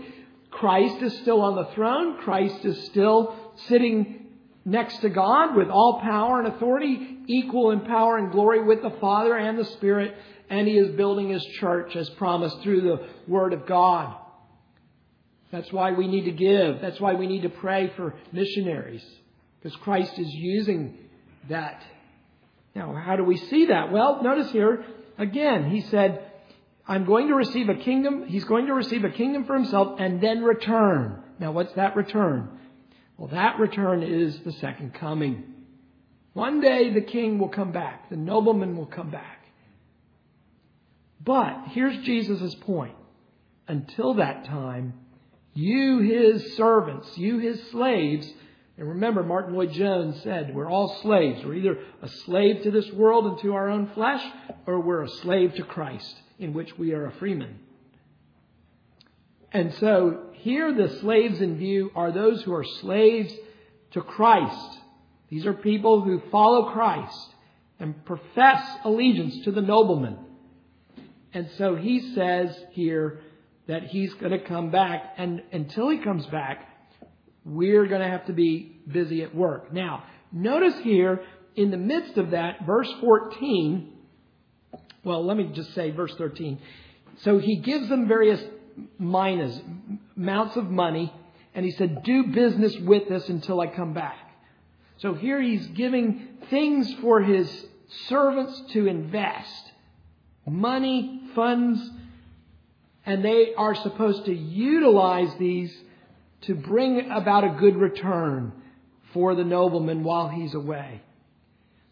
Christ 0.51 1.03
is 1.03 1.17
still 1.19 1.41
on 1.41 1.57
the 1.57 1.75
throne. 1.75 2.19
Christ 2.19 2.65
is 2.65 2.85
still 2.87 3.35
sitting 3.69 4.27
next 4.65 4.99
to 4.99 5.09
God 5.09 5.57
with 5.57 5.69
all 5.69 6.01
power 6.01 6.39
and 6.39 6.49
authority, 6.49 7.19
equal 7.27 7.71
in 7.71 7.81
power 7.81 8.19
and 8.19 8.31
glory 8.31 8.63
with 8.63 8.83
the 8.83 8.97
Father 9.01 9.37
and 9.37 9.59
the 9.59 9.65
Spirit, 9.65 10.15
and 10.51 10.69
He 10.69 10.79
is 10.79 10.95
building 10.95 11.31
His 11.31 11.45
church 11.59 11.97
as 11.97 12.09
promised 12.11 12.61
through 12.63 12.83
the 12.83 13.09
Word 13.27 13.55
of 13.55 13.67
God. 13.67 14.15
That's 15.51 15.73
why 15.73 15.93
we 15.93 16.07
need 16.07 16.25
to 16.27 16.33
give. 16.33 16.81
That's 16.81 17.01
why 17.01 17.15
we 17.15 17.27
need 17.27 17.43
to 17.43 17.49
pray 17.49 17.93
for 17.97 18.15
missionaries, 18.31 19.05
because 19.61 19.77
Christ 19.79 20.19
is 20.19 20.29
using 20.29 20.99
that. 21.49 21.83
Now, 22.75 22.95
how 22.95 23.17
do 23.17 23.25
we 23.25 23.37
see 23.37 23.67
that? 23.67 23.91
Well, 23.91 24.23
notice 24.23 24.51
here, 24.53 24.85
again, 25.19 25.71
He 25.71 25.81
said, 25.83 26.32
I'm 26.87 27.05
going 27.05 27.29
to 27.29 27.35
receive 27.35 27.69
a 27.69 27.75
kingdom. 27.75 28.27
He's 28.27 28.45
going 28.45 28.67
to 28.67 28.75
receive 28.75 29.05
a 29.05 29.11
kingdom 29.11 29.45
for 29.45 29.55
himself 29.55 30.01
and 30.01 30.21
then 30.21 30.43
return. 30.43 31.23
Now, 31.39 31.53
what's 31.53 31.73
that 31.75 31.97
return? 31.97 32.49
Well, 33.17 33.29
that 33.29 33.59
return 33.59 34.03
is 34.03 34.39
the 34.41 34.53
second 34.53 34.95
coming. 34.95 35.45
One 36.33 36.61
day 36.61 36.93
the 36.93 37.03
king 37.03 37.39
will 37.39 37.51
come 37.51 37.73
back, 37.73 38.09
the 38.09 38.17
nobleman 38.17 38.77
will 38.77 38.87
come 38.87 39.11
back. 39.11 39.45
But 41.25 41.69
here's 41.69 42.05
Jesus' 42.05 42.55
point. 42.55 42.97
Until 43.69 44.15
that 44.15 44.45
time, 44.47 44.95
you, 45.55 46.01
his 46.01 46.57
servants, 46.57 47.17
you, 47.17 47.39
his 47.39 47.63
slaves, 47.71 48.33
and 48.79 48.89
remember, 48.89 49.23
Martyn 49.23 49.55
Lloyd-Jones 49.55 50.23
said, 50.23 50.55
we're 50.55 50.71
all 50.71 50.99
slaves. 51.03 51.45
We're 51.45 51.55
either 51.55 51.79
a 52.01 52.09
slave 52.09 52.63
to 52.63 52.71
this 52.71 52.91
world 52.93 53.27
and 53.27 53.39
to 53.41 53.55
our 53.55 53.69
own 53.69 53.91
flesh, 53.95 54.25
or 54.67 54.81
we're 54.81 55.03
a 55.03 55.09
slave 55.09 55.55
to 55.57 55.63
Christ, 55.63 56.15
in 56.39 56.55
which 56.55 56.77
we 56.79 56.95
are 56.95 57.07
a 57.07 57.13
freeman. 57.13 57.59
And 59.53 59.75
so 59.75 60.31
here 60.33 60.73
the 60.73 60.99
slaves 61.01 61.41
in 61.43 61.59
view 61.59 61.91
are 61.95 62.11
those 62.11 62.43
who 62.43 62.55
are 62.55 62.65
slaves 62.65 63.35
to 63.91 64.01
Christ. 64.01 64.79
These 65.29 65.45
are 65.45 65.53
people 65.53 66.01
who 66.01 66.23
follow 66.31 66.73
Christ 66.73 67.35
and 67.79 68.03
profess 68.07 68.67
allegiance 68.85 69.45
to 69.45 69.51
the 69.51 69.61
nobleman. 69.61 70.17
And 71.35 71.51
so 71.59 71.77
he 71.77 72.15
says 72.15 72.57
here 72.71 73.21
that 73.67 73.85
he's 73.85 74.15
going 74.15 74.33
to 74.33 74.39
come 74.39 74.71
back, 74.71 75.15
and 75.19 75.43
until 75.53 75.91
he 75.91 75.99
comes 75.99 76.25
back, 76.27 76.69
we're 77.45 77.87
going 77.87 78.01
to 78.01 78.09
have 78.09 78.27
to 78.27 78.33
be 78.33 78.81
busy 78.91 79.23
at 79.23 79.35
work. 79.35 79.73
Now, 79.73 80.05
notice 80.31 80.75
here 80.83 81.23
in 81.57 81.71
the 81.71 81.77
midst 81.77 82.17
of 82.17 82.31
that, 82.31 82.65
verse 82.65 82.93
14, 83.01 83.93
well, 85.05 85.25
let 85.25 85.37
me 85.37 85.51
just 85.53 85.75
say 85.75 85.91
verse 85.91 86.15
13. 86.17 86.59
So 87.19 87.39
he 87.39 87.57
gives 87.57 87.89
them 87.89 88.09
various 88.09 88.43
minas, 88.99 89.61
amounts 90.17 90.57
of 90.57 90.71
money, 90.71 91.13
and 91.55 91.65
he 91.65 91.73
said, 91.73 92.03
Do 92.05 92.29
business 92.29 92.77
with 92.79 93.09
this 93.09 93.29
until 93.29 93.61
I 93.61 93.67
come 93.67 93.93
back. 93.93 94.17
So 94.99 95.15
here 95.15 95.41
he's 95.41 95.67
giving 95.69 96.29
things 96.49 96.93
for 97.01 97.21
his 97.21 97.67
servants 98.09 98.63
to 98.73 98.87
invest 98.87 99.73
money, 100.47 101.23
funds, 101.35 101.81
and 103.05 103.25
they 103.25 103.55
are 103.55 103.75
supposed 103.75 104.27
to 104.27 104.35
utilize 104.35 105.35
these 105.39 105.75
to 106.43 106.55
bring 106.55 107.11
about 107.11 107.45
a 107.45 107.57
good 107.59 107.77
return 107.77 108.53
for 109.13 109.35
the 109.35 109.45
nobleman 109.45 110.03
while 110.03 110.29
he's 110.29 110.55
away. 110.55 111.03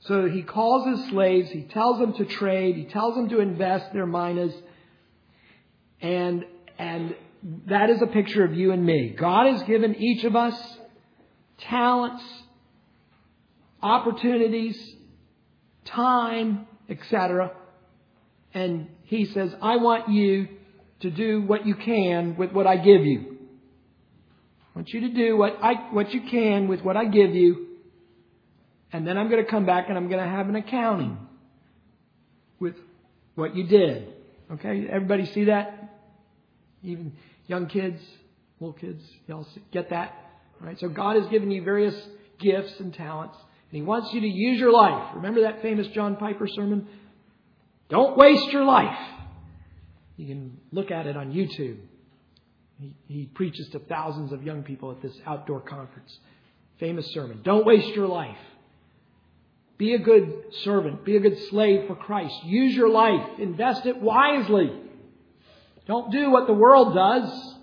So 0.00 0.28
he 0.28 0.42
calls 0.42 0.98
his 0.98 1.10
slaves, 1.10 1.50
he 1.50 1.62
tells 1.62 1.98
them 1.98 2.14
to 2.14 2.24
trade, 2.24 2.76
he 2.76 2.84
tells 2.84 3.14
them 3.14 3.28
to 3.28 3.40
invest 3.40 3.92
their 3.92 4.06
minas, 4.06 4.54
and 6.00 6.44
and 6.78 7.14
that 7.66 7.90
is 7.90 8.00
a 8.00 8.06
picture 8.06 8.44
of 8.44 8.54
you 8.54 8.72
and 8.72 8.84
me. 8.84 9.14
God 9.18 9.46
has 9.46 9.62
given 9.64 9.94
each 9.96 10.24
of 10.24 10.34
us 10.34 10.58
talents, 11.58 12.24
opportunities, 13.82 14.78
time, 15.84 16.66
etc. 16.88 17.52
And 18.54 18.88
He 19.04 19.26
says, 19.26 19.54
I 19.60 19.76
want 19.76 20.08
you 20.08 20.48
to 21.00 21.10
do 21.10 21.42
what 21.42 21.66
you 21.66 21.74
can 21.74 22.36
with 22.36 22.52
what 22.52 22.66
I 22.66 22.76
give 22.76 23.04
you. 23.04 23.29
I 24.74 24.78
want 24.78 24.88
you 24.90 25.00
to 25.00 25.08
do 25.08 25.36
what, 25.36 25.58
I, 25.62 25.74
what 25.92 26.12
you 26.14 26.22
can 26.30 26.68
with 26.68 26.80
what 26.82 26.96
I 26.96 27.06
give 27.06 27.34
you. 27.34 27.66
And 28.92 29.06
then 29.06 29.18
I'm 29.18 29.28
going 29.28 29.44
to 29.44 29.50
come 29.50 29.66
back 29.66 29.88
and 29.88 29.96
I'm 29.96 30.08
going 30.08 30.22
to 30.22 30.28
have 30.28 30.48
an 30.48 30.56
accounting 30.56 31.18
with 32.58 32.74
what 33.34 33.56
you 33.56 33.66
did. 33.66 34.12
Okay? 34.52 34.86
Everybody 34.90 35.26
see 35.26 35.44
that? 35.44 35.98
Even 36.82 37.12
young 37.46 37.66
kids, 37.66 38.00
little 38.60 38.72
kids, 38.72 39.02
y'all 39.26 39.46
get 39.72 39.90
that? 39.90 40.14
Right? 40.60 40.78
So 40.78 40.88
God 40.88 41.16
has 41.16 41.26
given 41.28 41.50
you 41.50 41.62
various 41.62 41.94
gifts 42.38 42.78
and 42.80 42.94
talents, 42.94 43.36
and 43.70 43.76
He 43.76 43.82
wants 43.82 44.12
you 44.12 44.20
to 44.20 44.26
use 44.26 44.58
your 44.58 44.72
life. 44.72 45.14
Remember 45.16 45.42
that 45.42 45.62
famous 45.62 45.86
John 45.88 46.16
Piper 46.16 46.46
sermon? 46.46 46.86
Don't 47.88 48.16
waste 48.16 48.52
your 48.52 48.64
life. 48.64 48.98
You 50.16 50.26
can 50.26 50.58
look 50.70 50.90
at 50.90 51.06
it 51.06 51.16
on 51.16 51.32
YouTube. 51.32 51.78
He, 52.80 52.94
he 53.08 53.26
preaches 53.26 53.68
to 53.70 53.78
thousands 53.78 54.32
of 54.32 54.42
young 54.42 54.62
people 54.62 54.90
at 54.90 55.02
this 55.02 55.12
outdoor 55.26 55.60
conference. 55.60 56.18
Famous 56.78 57.06
sermon. 57.12 57.40
Don't 57.42 57.66
waste 57.66 57.94
your 57.94 58.06
life. 58.06 58.38
Be 59.76 59.94
a 59.94 59.98
good 59.98 60.44
servant. 60.62 61.04
Be 61.04 61.16
a 61.16 61.20
good 61.20 61.38
slave 61.50 61.86
for 61.86 61.94
Christ. 61.94 62.34
Use 62.44 62.74
your 62.74 62.88
life. 62.88 63.38
Invest 63.38 63.86
it 63.86 64.00
wisely. 64.00 64.72
Don't 65.86 66.10
do 66.10 66.30
what 66.30 66.46
the 66.46 66.54
world 66.54 66.94
does. 66.94 67.54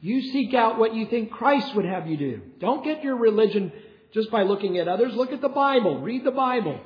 You 0.00 0.20
seek 0.32 0.52
out 0.52 0.78
what 0.78 0.94
you 0.94 1.06
think 1.06 1.30
Christ 1.30 1.74
would 1.74 1.84
have 1.84 2.06
you 2.06 2.16
do. 2.16 2.42
Don't 2.60 2.84
get 2.84 3.02
your 3.02 3.16
religion 3.16 3.72
just 4.12 4.30
by 4.30 4.42
looking 4.42 4.78
at 4.78 4.86
others. 4.86 5.14
Look 5.14 5.32
at 5.32 5.40
the 5.40 5.48
Bible. 5.48 6.00
Read 6.00 6.24
the 6.24 6.30
Bible. 6.30 6.78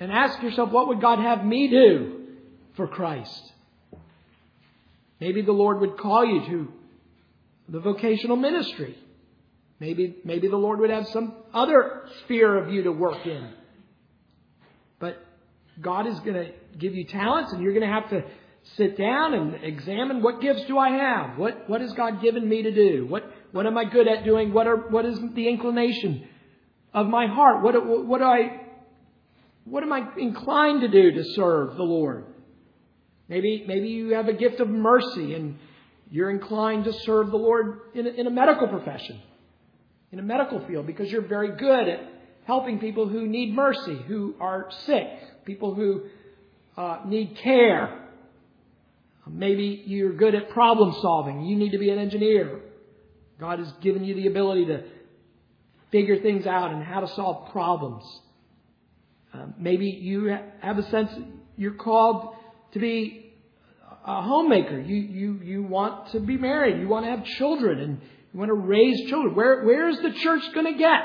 And 0.00 0.10
ask 0.10 0.42
yourself, 0.42 0.70
what 0.70 0.88
would 0.88 1.00
God 1.00 1.18
have 1.18 1.44
me 1.44 1.68
do 1.68 2.26
for 2.74 2.88
Christ? 2.88 3.51
Maybe 5.22 5.42
the 5.42 5.52
Lord 5.52 5.78
would 5.78 5.98
call 5.98 6.24
you 6.26 6.44
to 6.46 6.72
the 7.68 7.78
vocational 7.78 8.36
ministry. 8.36 8.98
Maybe, 9.78 10.16
maybe 10.24 10.48
the 10.48 10.56
Lord 10.56 10.80
would 10.80 10.90
have 10.90 11.06
some 11.12 11.34
other 11.54 12.08
sphere 12.24 12.58
of 12.58 12.74
you 12.74 12.82
to 12.82 12.90
work 12.90 13.24
in. 13.24 13.52
But 14.98 15.24
God 15.80 16.08
is 16.08 16.18
going 16.18 16.34
to 16.34 16.50
give 16.76 16.96
you 16.96 17.04
talents 17.06 17.52
and 17.52 17.62
you're 17.62 17.72
going 17.72 17.86
to 17.86 17.94
have 17.94 18.10
to 18.10 18.24
sit 18.76 18.98
down 18.98 19.34
and 19.34 19.62
examine 19.62 20.22
what 20.22 20.40
gifts 20.40 20.64
do 20.64 20.76
I 20.76 20.90
have? 20.90 21.38
What, 21.38 21.70
what 21.70 21.82
has 21.82 21.92
God 21.92 22.20
given 22.20 22.48
me 22.48 22.62
to 22.62 22.72
do? 22.72 23.06
What, 23.06 23.22
what 23.52 23.64
am 23.64 23.78
I 23.78 23.84
good 23.84 24.08
at 24.08 24.24
doing? 24.24 24.52
What, 24.52 24.66
are, 24.66 24.88
what 24.88 25.04
is 25.04 25.20
the 25.36 25.48
inclination 25.48 26.26
of 26.92 27.06
my 27.06 27.28
heart? 27.28 27.62
What, 27.62 27.74
what, 28.08 28.18
do 28.18 28.24
I, 28.24 28.60
what 29.66 29.84
am 29.84 29.92
I 29.92 30.02
inclined 30.18 30.80
to 30.80 30.88
do 30.88 31.12
to 31.12 31.22
serve 31.36 31.76
the 31.76 31.84
Lord? 31.84 32.24
Maybe, 33.28 33.64
maybe 33.66 33.88
you 33.88 34.14
have 34.14 34.28
a 34.28 34.32
gift 34.32 34.60
of 34.60 34.68
mercy 34.68 35.34
and 35.34 35.58
you're 36.10 36.30
inclined 36.30 36.84
to 36.84 36.92
serve 36.92 37.30
the 37.30 37.36
Lord 37.38 37.80
in 37.94 38.06
a, 38.06 38.10
in 38.10 38.26
a 38.26 38.30
medical 38.30 38.68
profession, 38.68 39.20
in 40.10 40.18
a 40.18 40.22
medical 40.22 40.64
field, 40.66 40.86
because 40.86 41.10
you're 41.10 41.26
very 41.26 41.56
good 41.56 41.88
at 41.88 42.00
helping 42.44 42.78
people 42.78 43.08
who 43.08 43.26
need 43.26 43.54
mercy, 43.54 43.96
who 44.06 44.34
are 44.40 44.68
sick, 44.84 45.08
people 45.44 45.74
who 45.74 46.02
uh, 46.76 47.00
need 47.06 47.36
care. 47.36 48.08
Maybe 49.26 49.82
you're 49.86 50.12
good 50.12 50.34
at 50.34 50.50
problem 50.50 50.94
solving. 51.00 51.42
You 51.42 51.56
need 51.56 51.72
to 51.72 51.78
be 51.78 51.90
an 51.90 51.98
engineer. 51.98 52.60
God 53.38 53.60
has 53.60 53.72
given 53.80 54.04
you 54.04 54.14
the 54.14 54.26
ability 54.26 54.66
to 54.66 54.82
figure 55.90 56.20
things 56.20 56.46
out 56.46 56.72
and 56.72 56.82
how 56.82 57.00
to 57.00 57.08
solve 57.08 57.52
problems. 57.52 58.04
Uh, 59.32 59.46
maybe 59.58 59.86
you 59.86 60.36
have 60.60 60.78
a 60.78 60.90
sense 60.90 61.10
you're 61.56 61.74
called 61.74 62.34
to 62.72 62.78
be 62.78 63.32
a 64.04 64.22
homemaker. 64.22 64.80
You, 64.80 64.96
you, 64.96 65.40
you 65.42 65.62
want 65.62 66.12
to 66.12 66.20
be 66.20 66.36
married. 66.36 66.80
You 66.80 66.88
want 66.88 67.06
to 67.06 67.10
have 67.10 67.24
children 67.24 67.78
and 67.78 68.00
you 68.32 68.38
want 68.38 68.48
to 68.48 68.54
raise 68.54 69.08
children. 69.08 69.34
Where, 69.34 69.64
where 69.64 69.88
is 69.88 69.98
the 70.00 70.12
church 70.12 70.42
going 70.54 70.72
to 70.72 70.78
get 70.78 71.02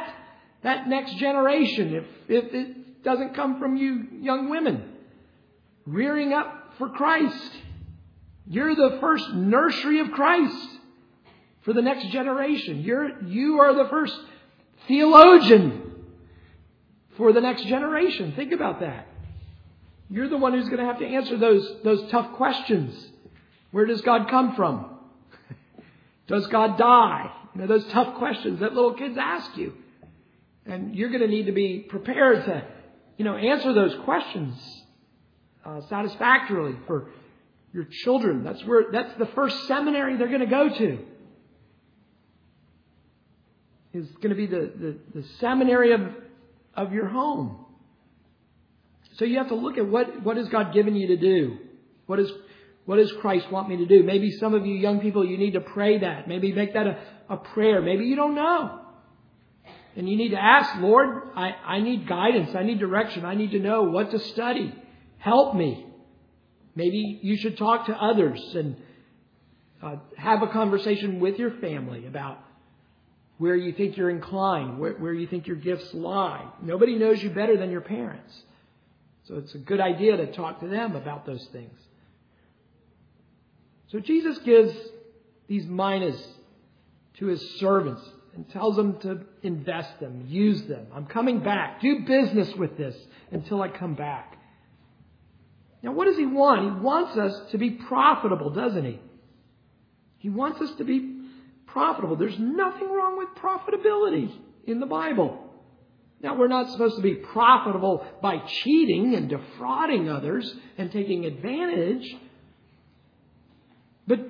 that 0.63 0.87
next 0.87 1.15
generation 1.17 1.95
if, 1.95 2.05
if 2.27 2.53
it 2.53 3.03
doesn't 3.03 3.35
come 3.35 3.59
from 3.59 3.77
you 3.77 4.07
young 4.21 4.49
women? 4.49 4.93
Rearing 5.85 6.33
up 6.33 6.73
for 6.77 6.89
Christ. 6.89 7.51
You're 8.49 8.75
the 8.75 8.97
first 8.99 9.29
nursery 9.33 9.99
of 9.99 10.11
Christ 10.11 10.69
for 11.63 11.73
the 11.73 11.81
next 11.81 12.07
generation. 12.09 12.81
You're, 12.81 13.23
you 13.23 13.59
are 13.59 13.75
the 13.75 13.89
first 13.89 14.17
theologian 14.87 16.05
for 17.17 17.33
the 17.33 17.41
next 17.41 17.65
generation. 17.65 18.33
Think 18.35 18.53
about 18.53 18.79
that. 18.79 19.07
You're 20.09 20.29
the 20.29 20.37
one 20.37 20.53
who's 20.53 20.69
going 20.69 20.79
to 20.79 20.85
have 20.85 20.99
to 20.99 21.05
answer 21.05 21.37
those, 21.37 21.69
those 21.83 22.09
tough 22.11 22.33
questions. 22.33 22.93
Where 23.71 23.85
does 23.85 24.01
God 24.01 24.29
come 24.29 24.55
from? 24.55 24.97
Does 26.27 26.47
God 26.47 26.77
die? 26.77 27.31
You 27.53 27.61
know, 27.61 27.67
those 27.67 27.85
tough 27.91 28.15
questions 28.17 28.59
that 28.59 28.73
little 28.73 28.93
kids 28.93 29.17
ask 29.19 29.55
you. 29.57 29.73
And 30.65 30.95
you're 30.95 31.09
going 31.09 31.21
to 31.21 31.27
need 31.27 31.45
to 31.45 31.51
be 31.51 31.79
prepared 31.79 32.45
to, 32.45 32.65
you 33.17 33.25
know, 33.25 33.35
answer 33.35 33.73
those 33.73 33.95
questions 34.03 34.83
uh, 35.65 35.81
satisfactorily 35.89 36.75
for 36.85 37.09
your 37.73 37.85
children. 37.85 38.43
That's 38.43 38.63
where, 38.65 38.85
that's 38.91 39.17
the 39.17 39.27
first 39.27 39.67
seminary 39.67 40.17
they're 40.17 40.27
going 40.27 40.41
to 40.41 40.45
go 40.45 40.69
to. 40.69 40.99
Is 43.93 44.07
going 44.21 44.29
to 44.29 44.35
be 44.35 44.45
the, 44.45 44.71
the, 44.75 45.21
the 45.21 45.27
seminary 45.39 45.93
of, 45.93 46.01
of 46.75 46.93
your 46.93 47.07
home. 47.07 47.65
So 49.17 49.25
you 49.25 49.37
have 49.39 49.49
to 49.49 49.55
look 49.55 49.77
at 49.77 49.87
what, 49.87 50.23
what 50.23 50.37
has 50.37 50.47
God 50.49 50.73
given 50.73 50.95
you 50.95 51.07
to 51.07 51.17
do? 51.17 51.57
What, 52.05 52.19
is, 52.19 52.31
what 52.85 52.97
does 52.97 53.11
Christ 53.13 53.51
want 53.51 53.67
me 53.67 53.77
to 53.77 53.85
do? 53.85 54.03
Maybe 54.03 54.31
some 54.31 54.53
of 54.53 54.65
you 54.65 54.75
young 54.75 54.99
people, 54.99 55.25
you 55.25 55.37
need 55.37 55.53
to 55.53 55.61
pray 55.61 55.99
that. 55.99 56.27
Maybe 56.27 56.53
make 56.53 56.73
that 56.73 56.87
a, 56.87 56.99
a 57.29 57.37
prayer. 57.37 57.81
Maybe 57.81 58.05
you 58.05 58.15
don't 58.15 58.35
know. 58.35 58.81
And 59.95 60.07
you 60.07 60.15
need 60.15 60.29
to 60.29 60.41
ask, 60.41 60.79
Lord, 60.79 61.29
I, 61.35 61.53
I 61.65 61.81
need 61.81 62.07
guidance. 62.07 62.55
I 62.55 62.61
need 62.61 62.79
direction. 62.79 63.25
I 63.25 63.33
need 63.33 63.51
to 63.51 63.59
know 63.59 63.83
what 63.83 64.11
to 64.11 64.19
study. 64.19 64.73
Help 65.17 65.55
me. 65.55 65.87
Maybe 66.75 67.19
you 67.23 67.37
should 67.37 67.57
talk 67.57 67.87
to 67.87 67.93
others 67.93 68.39
and 68.53 68.77
uh, 69.81 69.95
have 70.15 70.43
a 70.43 70.47
conversation 70.47 71.19
with 71.19 71.39
your 71.39 71.51
family 71.57 72.05
about 72.05 72.37
where 73.39 73.55
you 73.55 73.73
think 73.73 73.97
you're 73.97 74.11
inclined, 74.11 74.77
where, 74.77 74.93
where 74.93 75.13
you 75.13 75.25
think 75.25 75.47
your 75.47 75.55
gifts 75.55 75.91
lie. 75.95 76.47
Nobody 76.61 76.97
knows 76.99 77.21
you 77.21 77.31
better 77.31 77.57
than 77.57 77.71
your 77.71 77.81
parents. 77.81 78.43
So 79.27 79.35
it's 79.35 79.53
a 79.55 79.59
good 79.59 79.81
idea 79.81 80.15
to 80.17 80.31
talk 80.31 80.61
to 80.61 80.67
them 80.67 80.95
about 80.95 81.25
those 81.25 81.45
things. 81.51 81.77
So 83.91 83.99
Jesus 83.99 84.37
gives 84.39 84.73
these 85.47 85.65
minas 85.65 86.21
to 87.15 87.25
his 87.25 87.41
servants 87.59 88.01
and 88.35 88.49
tells 88.49 88.75
them 88.75 88.99
to 88.99 89.21
invest 89.43 89.99
them, 89.99 90.25
use 90.27 90.63
them. 90.63 90.87
I'm 90.93 91.07
coming 91.07 91.39
back. 91.39 91.81
Do 91.81 92.05
business 92.05 92.53
with 92.55 92.77
this 92.77 92.95
until 93.31 93.61
I 93.61 93.69
come 93.69 93.95
back. 93.95 94.37
Now, 95.81 95.91
what 95.91 96.05
does 96.05 96.17
he 96.17 96.25
want? 96.25 96.63
He 96.63 96.81
wants 96.81 97.17
us 97.17 97.51
to 97.51 97.57
be 97.57 97.71
profitable, 97.71 98.49
doesn't 98.49 98.85
he? 98.85 98.99
He 100.19 100.29
wants 100.29 100.61
us 100.61 100.71
to 100.77 100.83
be 100.83 101.21
profitable. 101.65 102.15
There's 102.15 102.39
nothing 102.39 102.89
wrong 102.89 103.17
with 103.17 103.29
profitability 103.35 104.31
in 104.65 104.79
the 104.79 104.85
Bible. 104.85 105.46
Now, 106.21 106.35
we're 106.35 106.47
not 106.47 106.71
supposed 106.71 106.95
to 106.95 107.01
be 107.01 107.15
profitable 107.15 108.05
by 108.21 108.39
cheating 108.39 109.13
and 109.13 109.29
defrauding 109.29 110.09
others 110.09 110.51
and 110.77 110.91
taking 110.91 111.25
advantage. 111.25 112.15
But 114.07 114.21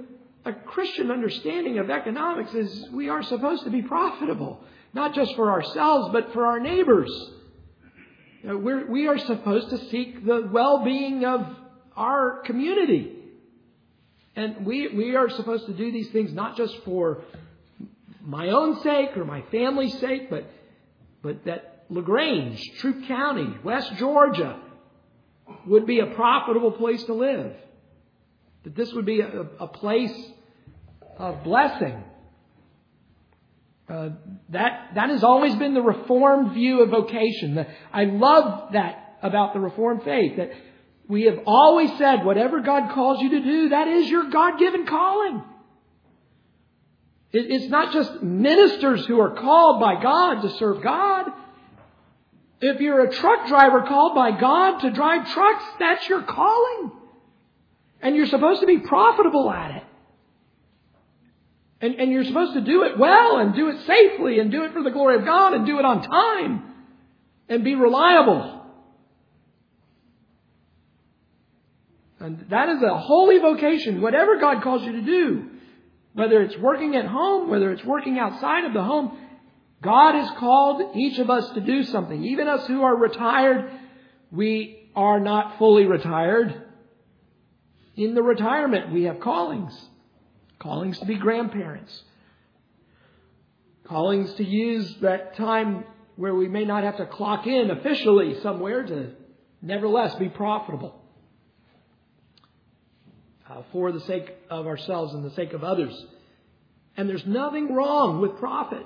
a 0.43 0.53
Christian 0.53 1.11
understanding 1.11 1.79
of 1.79 1.89
economics 1.89 2.53
is 2.53 2.89
we 2.91 3.07
are 3.09 3.23
supposed 3.23 3.63
to 3.63 3.69
be 3.69 3.81
profitable, 3.81 4.59
not 4.93 5.13
just 5.13 5.33
for 5.35 5.49
ourselves, 5.49 6.09
but 6.11 6.33
for 6.33 6.45
our 6.45 6.59
neighbors. 6.59 7.09
We're, 8.43 8.89
we 8.89 9.07
are 9.07 9.17
supposed 9.17 9.69
to 9.69 9.77
seek 9.89 10.25
the 10.25 10.49
well-being 10.51 11.25
of 11.25 11.47
our 11.95 12.41
community. 12.45 13.13
And 14.35 14.65
we, 14.65 14.89
we 14.89 15.15
are 15.15 15.29
supposed 15.29 15.65
to 15.67 15.73
do 15.73 15.91
these 15.91 16.09
things 16.09 16.33
not 16.33 16.57
just 16.57 16.77
for 16.83 17.23
my 18.21 18.49
own 18.49 18.81
sake 18.81 19.15
or 19.17 19.25
my 19.25 19.41
family's 19.51 19.97
sake, 19.99 20.29
but, 20.29 20.45
but 21.23 21.45
that 21.45 21.76
LaGrange, 21.89 22.61
Troup 22.79 23.07
County, 23.07 23.47
West 23.63 23.93
Georgia 23.97 24.59
would 25.65 25.85
be 25.85 25.99
a 25.99 26.07
profitable 26.07 26.71
place 26.71 27.03
to 27.05 27.13
live. 27.13 27.53
That 28.63 28.75
this 28.75 28.91
would 28.93 29.05
be 29.05 29.21
a, 29.21 29.45
a 29.59 29.67
place 29.67 30.15
of 31.17 31.43
blessing 31.43 32.03
uh, 33.89 34.09
that 34.49 34.89
that 34.95 35.09
has 35.09 35.23
always 35.23 35.55
been 35.55 35.73
the 35.73 35.81
Reformed 35.81 36.53
view 36.53 36.81
of 36.81 36.89
vocation. 36.89 37.65
I 37.93 38.03
love 38.03 38.73
that 38.73 39.17
about 39.21 39.53
the 39.53 39.59
Reformed 39.59 40.03
faith 40.03 40.37
that 40.37 40.51
we 41.07 41.23
have 41.23 41.39
always 41.45 41.97
said 41.97 42.25
whatever 42.25 42.59
God 42.59 42.91
calls 42.93 43.21
you 43.21 43.29
to 43.29 43.41
do, 43.41 43.69
that 43.69 43.87
is 43.87 44.09
your 44.09 44.29
God-given 44.29 44.85
calling. 44.87 45.41
It, 47.31 47.45
it's 47.49 47.71
not 47.71 47.93
just 47.93 48.21
ministers 48.21 49.05
who 49.05 49.21
are 49.21 49.35
called 49.35 49.79
by 49.79 50.01
God 50.01 50.41
to 50.41 50.49
serve 50.57 50.83
God. 50.83 51.31
If 52.59 52.81
you're 52.81 53.01
a 53.05 53.13
truck 53.13 53.47
driver 53.47 53.83
called 53.83 54.15
by 54.15 54.31
God 54.39 54.79
to 54.79 54.91
drive 54.91 55.31
trucks, 55.31 55.63
that's 55.79 56.07
your 56.09 56.23
calling. 56.23 56.91
And 58.01 58.15
you're 58.15 58.27
supposed 58.27 58.61
to 58.61 58.67
be 58.67 58.79
profitable 58.79 59.51
at 59.51 59.77
it. 59.77 59.83
And, 61.79 61.95
and 61.95 62.11
you're 62.11 62.23
supposed 62.23 62.53
to 62.53 62.61
do 62.61 62.83
it 62.83 62.97
well 62.97 63.37
and 63.37 63.53
do 63.53 63.69
it 63.69 63.85
safely 63.85 64.39
and 64.39 64.51
do 64.51 64.63
it 64.63 64.73
for 64.73 64.81
the 64.81 64.89
glory 64.89 65.15
of 65.17 65.25
God 65.25 65.53
and 65.53 65.65
do 65.67 65.77
it 65.77 65.85
on 65.85 66.01
time 66.01 66.63
and 67.47 67.63
be 67.63 67.75
reliable. 67.75 68.65
And 72.19 72.47
that 72.49 72.69
is 72.69 72.81
a 72.81 72.97
holy 72.97 73.37
vocation, 73.37 74.01
whatever 74.01 74.39
God 74.39 74.63
calls 74.63 74.83
you 74.83 74.93
to 74.93 75.01
do. 75.01 75.49
Whether 76.13 76.41
it's 76.41 76.57
working 76.57 76.95
at 76.95 77.05
home, 77.05 77.51
whether 77.51 77.71
it's 77.71 77.85
working 77.85 78.17
outside 78.17 78.65
of 78.65 78.73
the 78.73 78.81
home, 78.81 79.15
God 79.81 80.15
has 80.15 80.29
called 80.37 80.95
each 80.95 81.19
of 81.19 81.29
us 81.29 81.49
to 81.51 81.61
do 81.61 81.83
something. 81.83 82.23
Even 82.23 82.47
us 82.47 82.65
who 82.67 82.81
are 82.83 82.95
retired, 82.95 83.71
we 84.31 84.89
are 84.95 85.19
not 85.19 85.57
fully 85.59 85.85
retired. 85.85 86.63
In 87.95 88.15
the 88.15 88.23
retirement, 88.23 88.91
we 88.91 89.03
have 89.03 89.19
callings. 89.19 89.73
Callings 90.59 90.97
to 90.99 91.05
be 91.05 91.15
grandparents. 91.15 92.03
Callings 93.87 94.33
to 94.33 94.43
use 94.43 94.95
that 95.01 95.35
time 95.35 95.83
where 96.15 96.33
we 96.33 96.47
may 96.47 96.65
not 96.65 96.83
have 96.83 96.97
to 96.97 97.05
clock 97.05 97.45
in 97.45 97.69
officially 97.69 98.39
somewhere 98.41 98.83
to 98.83 99.11
nevertheless 99.61 100.15
be 100.15 100.29
profitable 100.29 100.99
uh, 103.49 103.61
for 103.71 103.91
the 103.91 104.01
sake 104.01 104.33
of 104.49 104.65
ourselves 104.65 105.13
and 105.13 105.23
the 105.23 105.31
sake 105.31 105.53
of 105.53 105.63
others. 105.63 106.05
And 106.97 107.07
there's 107.07 107.25
nothing 107.25 107.73
wrong 107.73 108.19
with 108.19 108.37
profit. 108.37 108.85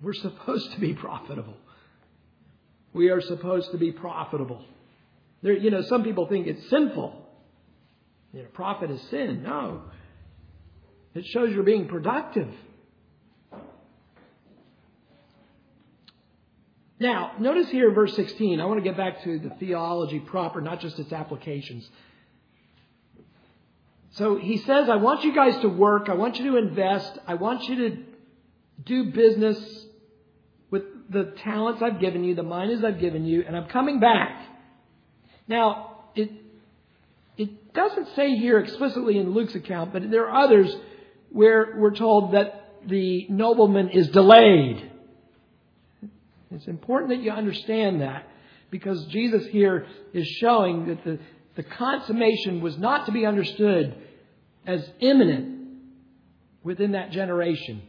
We're 0.00 0.12
supposed 0.12 0.72
to 0.72 0.80
be 0.80 0.94
profitable. 0.94 1.56
We 2.92 3.10
are 3.10 3.20
supposed 3.20 3.72
to 3.72 3.78
be 3.78 3.92
profitable. 3.92 4.64
There, 5.42 5.52
you 5.52 5.70
know, 5.70 5.82
some 5.82 6.04
people 6.04 6.26
think 6.26 6.46
it's 6.46 6.68
sinful. 6.70 7.20
You 8.32 8.42
know, 8.42 8.48
profit 8.52 8.90
is 8.90 9.00
sin. 9.10 9.42
No. 9.42 9.82
It 11.14 11.26
shows 11.26 11.52
you're 11.52 11.62
being 11.62 11.86
productive. 11.86 12.48
Now, 16.98 17.32
notice 17.38 17.68
here 17.70 17.88
in 17.88 17.94
verse 17.94 18.14
16, 18.14 18.60
I 18.60 18.64
want 18.64 18.78
to 18.78 18.84
get 18.84 18.96
back 18.96 19.22
to 19.24 19.38
the 19.38 19.50
theology 19.50 20.20
proper, 20.20 20.60
not 20.60 20.80
just 20.80 20.98
its 20.98 21.12
applications. 21.12 21.88
So 24.12 24.36
he 24.36 24.58
says, 24.58 24.88
I 24.88 24.96
want 24.96 25.24
you 25.24 25.34
guys 25.34 25.60
to 25.62 25.68
work. 25.68 26.08
I 26.08 26.14
want 26.14 26.38
you 26.38 26.52
to 26.52 26.56
invest. 26.56 27.18
I 27.26 27.34
want 27.34 27.64
you 27.64 27.76
to 27.76 27.98
do 28.84 29.10
business 29.12 29.83
the 31.10 31.34
talents 31.42 31.82
I've 31.82 32.00
given 32.00 32.24
you, 32.24 32.34
the 32.34 32.42
minas 32.42 32.82
I've 32.84 33.00
given 33.00 33.24
you, 33.24 33.44
and 33.46 33.56
I'm 33.56 33.66
coming 33.68 34.00
back. 34.00 34.46
Now, 35.46 36.04
it, 36.14 36.30
it 37.36 37.72
doesn't 37.74 38.08
say 38.16 38.36
here 38.36 38.58
explicitly 38.58 39.18
in 39.18 39.34
Luke's 39.34 39.54
account, 39.54 39.92
but 39.92 40.10
there 40.10 40.28
are 40.28 40.44
others 40.44 40.74
where 41.30 41.74
we're 41.76 41.94
told 41.94 42.34
that 42.34 42.78
the 42.86 43.26
nobleman 43.28 43.90
is 43.90 44.08
delayed. 44.08 44.90
It's 46.50 46.66
important 46.66 47.10
that 47.10 47.20
you 47.20 47.32
understand 47.32 48.00
that 48.00 48.28
because 48.70 49.04
Jesus 49.06 49.46
here 49.46 49.86
is 50.12 50.26
showing 50.40 50.86
that 50.86 51.04
the, 51.04 51.18
the 51.56 51.62
consummation 51.62 52.60
was 52.60 52.78
not 52.78 53.06
to 53.06 53.12
be 53.12 53.26
understood 53.26 53.96
as 54.66 54.88
imminent 55.00 55.78
within 56.62 56.92
that 56.92 57.10
generation. 57.10 57.82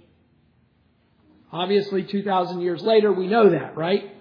Obviously, 1.56 2.04
2,000 2.04 2.62
years 2.62 2.82
later, 2.82 3.12
we 3.12 3.28
know 3.28 3.50
that, 3.50 3.78
right? 3.78 4.14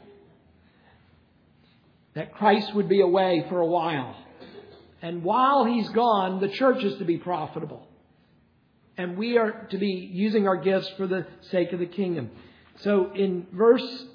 That 2.15 2.35
Christ 2.35 2.75
would 2.75 2.89
be 2.89 3.01
away 3.01 3.45
for 3.49 3.61
a 3.61 3.67
while. 3.67 4.17
And 5.03 5.23
while 5.23 5.65
he's 5.65 5.89
gone, 5.91 6.41
the 6.41 6.49
church 6.49 6.83
is 6.85 6.97
to 6.99 7.05
be 7.05 7.19
profitable 7.19 7.87
and 8.97 9.17
we 9.17 9.39
are 9.39 9.67
to 9.71 9.79
be 9.79 10.09
using 10.13 10.47
our 10.47 10.57
gifts 10.57 10.89
for 10.97 11.07
the 11.07 11.27
sake 11.51 11.73
of 11.73 11.81
the 11.81 11.87
kingdom. 11.87 12.31
So 12.81 13.13
in 13.15 13.47
verse 13.53 14.07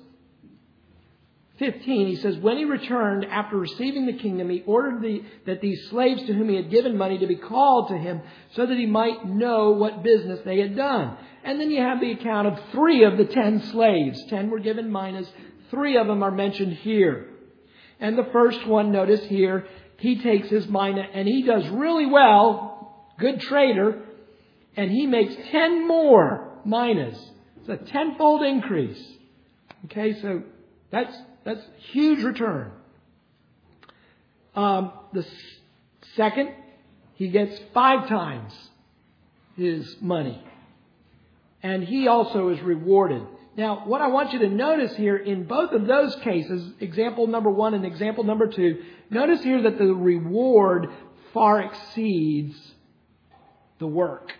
15, 1.60 2.08
he 2.08 2.15
says, 2.15 2.38
When 2.38 2.58
he 2.58 2.65
returned 2.65 3.26
after 3.26 3.58
receiving 3.58 4.06
the 4.06 4.13
kingdom, 4.13 4.50
he 4.50 4.63
ordered 4.65 5.02
the, 5.02 5.24
that 5.45 5.62
these 5.62 5.89
slaves 5.89 6.24
to 6.24 6.34
whom 6.34 6.50
he 6.50 6.56
had 6.56 6.72
given 6.72 6.98
money 6.98 7.17
to 7.17 7.28
be 7.28 7.36
called 7.36 7.89
to 7.89 7.98
him 7.98 8.22
so 8.56 8.65
that 8.65 8.78
he 8.78 8.86
might 8.86 9.26
know 9.28 9.72
what 9.72 10.02
business 10.02 10.39
they 10.45 10.60
had 10.60 10.76
done. 10.76 11.17
And 11.43 11.60
then 11.60 11.69
you 11.69 11.82
have 11.82 12.00
the 12.00 12.13
account 12.13 12.48
of 12.48 12.60
three 12.72 13.04
of 13.04 13.17
the 13.17 13.26
ten 13.26 13.62
slaves. 13.72 14.24
Ten 14.30 14.50
were 14.50 14.60
given 14.60 14.91
minas. 14.91 15.30
Three 15.69 15.98
of 15.98 16.08
them 16.08 16.24
are 16.24 16.32
mentioned 16.32 16.74
here. 16.74 17.28
And 18.00 18.17
the 18.17 18.30
first 18.32 18.65
one, 18.65 18.91
notice 18.91 19.24
here, 19.26 19.67
he 19.98 20.22
takes 20.22 20.50
his 20.50 20.67
mina 20.67 21.06
and 21.13 21.28
he 21.28 21.43
does 21.43 21.67
really 21.67 22.06
well, 22.06 23.06
good 23.19 23.41
trader, 23.41 24.04
and 24.78 24.89
he 24.89 25.06
makes 25.06 25.36
10 25.52 25.88
more 25.88 26.60
minas. 26.65 27.17
It's 27.58 27.69
a 27.69 27.91
tenfold 27.91 28.43
increase. 28.43 29.02
Okay, 29.86 30.19
so 30.22 30.43
that's, 30.91 31.15
that's 31.49 31.65
a 31.65 31.81
huge 31.91 32.23
return. 32.23 32.71
Um, 34.55 34.91
the 35.13 35.25
second, 36.15 36.53
he 37.15 37.29
gets 37.29 37.59
five 37.73 38.07
times 38.07 38.53
his 39.57 39.95
money. 39.99 40.43
And 41.63 41.83
he 41.83 42.07
also 42.07 42.49
is 42.49 42.62
rewarded. 42.62 43.23
Now, 43.57 43.81
what 43.88 43.99
I 43.99 44.09
want 44.09 44.31
you 44.31 44.39
to 44.39 44.47
notice 44.47 44.95
here 44.95 45.17
in 45.17 45.45
both 45.45 45.71
of 45.71 45.88
those 45.88 46.15
cases, 46.17 46.71
example 46.79 47.25
number 47.25 47.49
one 47.49 47.73
and 47.73 47.83
example 47.83 48.23
number 48.23 48.45
two, 48.45 48.83
notice 49.09 49.41
here 49.41 49.63
that 49.63 49.79
the 49.79 49.91
reward 49.91 50.88
far 51.33 51.63
exceeds 51.63 52.55
the 53.79 53.88
work. 53.88 54.31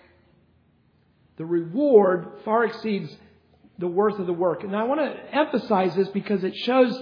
The 1.37 1.45
reward 1.45 2.27
far 2.45 2.65
exceeds 2.65 3.11
the 3.79 3.87
worth 3.87 4.19
of 4.19 4.27
the 4.27 4.33
work. 4.33 4.63
And 4.63 4.75
I 4.75 4.83
want 4.83 4.99
to 4.99 5.35
emphasize 5.35 5.95
this 5.95 6.09
because 6.09 6.43
it 6.43 6.55
shows 6.55 7.01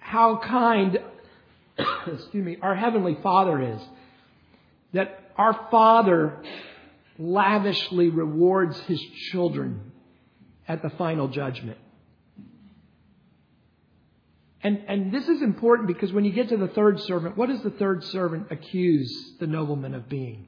how 0.00 0.38
kind, 0.38 0.98
excuse 2.06 2.44
me, 2.44 2.56
our 2.62 2.74
Heavenly 2.74 3.18
Father 3.22 3.74
is. 3.74 3.80
That 4.94 5.32
our 5.36 5.68
Father 5.70 6.42
lavishly 7.18 8.08
rewards 8.08 8.78
His 8.80 9.00
children 9.30 9.92
at 10.66 10.82
the 10.82 10.90
final 10.90 11.28
judgment. 11.28 11.78
And, 14.62 14.84
and 14.88 15.12
this 15.12 15.28
is 15.28 15.42
important 15.42 15.88
because 15.88 16.12
when 16.12 16.24
you 16.24 16.32
get 16.32 16.48
to 16.48 16.56
the 16.56 16.68
third 16.68 17.00
servant, 17.00 17.36
what 17.36 17.48
does 17.48 17.62
the 17.62 17.70
third 17.70 18.04
servant 18.04 18.48
accuse 18.50 19.34
the 19.38 19.46
nobleman 19.46 19.94
of 19.94 20.08
being? 20.08 20.46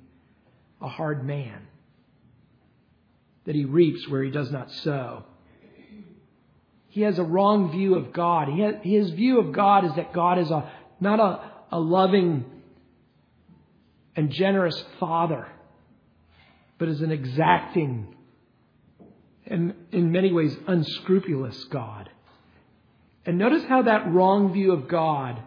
A 0.80 0.88
hard 0.88 1.24
man. 1.24 1.66
That 3.46 3.54
he 3.54 3.64
reaps 3.64 4.08
where 4.08 4.22
he 4.22 4.30
does 4.30 4.50
not 4.50 4.70
sow. 4.72 5.24
He 6.90 7.03
has 7.03 7.18
a 7.18 7.24
wrong 7.24 7.72
view 7.72 7.94
of 7.94 8.12
God. 8.12 8.48
Has, 8.48 8.74
his 8.83 9.11
view 9.11 9.40
of 9.40 9.53
God 9.53 9.85
is 9.85 9.94
that 9.94 10.12
God 10.12 10.38
is 10.38 10.50
a, 10.50 10.70
not 11.00 11.20
a, 11.20 11.76
a 11.76 11.81
loving 11.81 12.44
and 14.14 14.31
generous 14.31 14.85
father, 14.98 15.48
but 16.79 16.88
is 16.88 17.00
an 17.00 17.11
exacting 17.11 18.14
and 19.50 19.74
in 19.90 20.12
many 20.12 20.33
ways 20.33 20.57
unscrupulous 20.66 21.64
God. 21.64 22.09
And 23.26 23.37
notice 23.37 23.64
how 23.68 23.83
that 23.83 24.12
wrong 24.12 24.53
view 24.53 24.72
of 24.72 24.88
God 24.88 25.42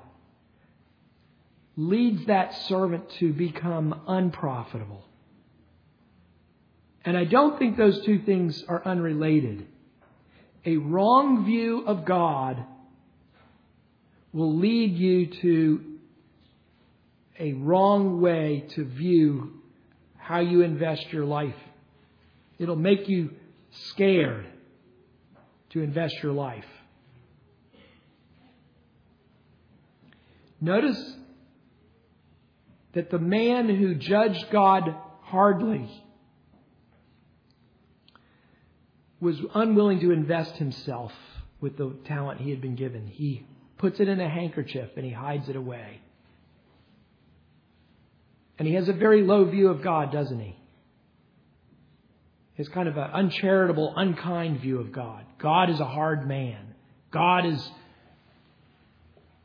leads 1.75 2.25
that 2.27 2.53
servant 2.67 3.09
to 3.19 3.33
become 3.33 4.01
unprofitable. 4.07 5.05
And 7.05 7.17
I 7.17 7.23
don't 7.23 7.57
think 7.57 7.77
those 7.77 8.05
two 8.05 8.19
things 8.19 8.63
are 8.67 8.85
unrelated. 8.85 9.65
A 10.65 10.77
wrong 10.77 11.45
view 11.45 11.83
of 11.85 12.05
God 12.05 12.63
will 14.31 14.57
lead 14.57 14.97
you 14.97 15.27
to 15.41 15.81
a 17.39 17.53
wrong 17.53 18.21
way 18.21 18.65
to 18.75 18.85
view 18.85 19.61
how 20.17 20.39
you 20.39 20.61
invest 20.61 21.11
your 21.11 21.25
life. 21.25 21.55
It'll 22.59 22.75
make 22.75 23.09
you 23.09 23.31
scared 23.89 24.45
to 25.71 25.81
invest 25.81 26.15
your 26.23 26.31
life. 26.31 26.65
Notice 30.61 31.15
that 32.93 33.09
the 33.09 33.19
man 33.19 33.67
who 33.67 33.95
judged 33.95 34.45
God 34.51 34.95
hardly 35.23 35.89
was 39.23 39.39
unwilling 39.55 39.99
to 40.01 40.11
invest 40.11 40.55
himself 40.57 41.11
with 41.59 41.77
the 41.77 41.95
talent 42.05 42.41
he 42.41 42.49
had 42.49 42.61
been 42.61 42.75
given. 42.75 43.07
He 43.07 43.45
puts 43.77 43.99
it 43.99 44.07
in 44.07 44.19
a 44.19 44.29
handkerchief 44.29 44.89
and 44.95 45.05
he 45.05 45.11
hides 45.11 45.49
it 45.49 45.55
away. 45.55 46.01
And 48.59 48.67
he 48.67 48.75
has 48.75 48.87
a 48.87 48.93
very 48.93 49.23
low 49.23 49.45
view 49.45 49.69
of 49.69 49.81
God, 49.81 50.11
doesn't 50.11 50.39
he? 50.39 50.57
is 52.57 52.69
kind 52.69 52.87
of 52.87 52.97
an 52.97 53.09
uncharitable, 53.11 53.93
unkind 53.95 54.61
view 54.61 54.79
of 54.79 54.91
God. 54.91 55.25
God 55.39 55.69
is 55.69 55.79
a 55.79 55.85
hard 55.85 56.27
man. 56.27 56.75
God 57.11 57.45
is 57.45 57.71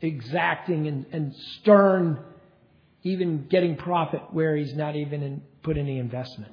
exacting 0.01 0.87
and, 0.87 1.07
and 1.13 1.35
stern, 1.61 2.19
even 3.03 3.47
getting 3.49 3.77
profit 3.77 4.23
where 4.33 4.57
he's 4.57 4.75
not 4.75 4.95
even 4.95 5.23
in, 5.23 5.43
put 5.63 5.79
any 5.79 5.99
investment. 5.99 6.53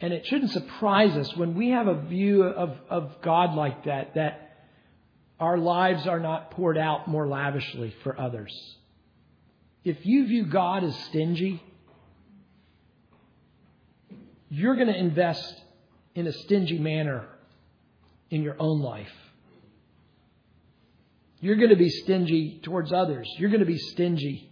And 0.00 0.12
it 0.12 0.26
shouldn't 0.26 0.50
surprise 0.50 1.16
us 1.16 1.36
when 1.36 1.54
we 1.54 1.70
have 1.70 1.86
a 1.86 2.00
view 2.00 2.44
of, 2.44 2.76
of 2.88 3.20
God 3.22 3.54
like 3.54 3.84
that, 3.84 4.14
that 4.14 4.64
our 5.38 5.58
lives 5.58 6.06
are 6.06 6.20
not 6.20 6.50
poured 6.52 6.78
out 6.78 7.06
more 7.06 7.26
lavishly 7.26 7.94
for 8.02 8.18
others. 8.18 8.52
If 9.84 10.04
you 10.04 10.26
view 10.26 10.46
God 10.46 10.84
as 10.84 10.94
stingy, 11.06 11.62
you're 14.48 14.74
going 14.74 14.88
to 14.88 14.98
invest 14.98 15.62
in 16.14 16.26
a 16.26 16.32
stingy 16.32 16.78
manner 16.78 17.26
in 18.30 18.42
your 18.42 18.56
own 18.58 18.80
life. 18.80 19.12
You're 21.40 21.56
going 21.56 21.70
to 21.70 21.76
be 21.76 21.88
stingy 21.88 22.60
towards 22.62 22.92
others. 22.92 23.26
You're 23.38 23.50
going 23.50 23.60
to 23.60 23.66
be 23.66 23.78
stingy 23.78 24.49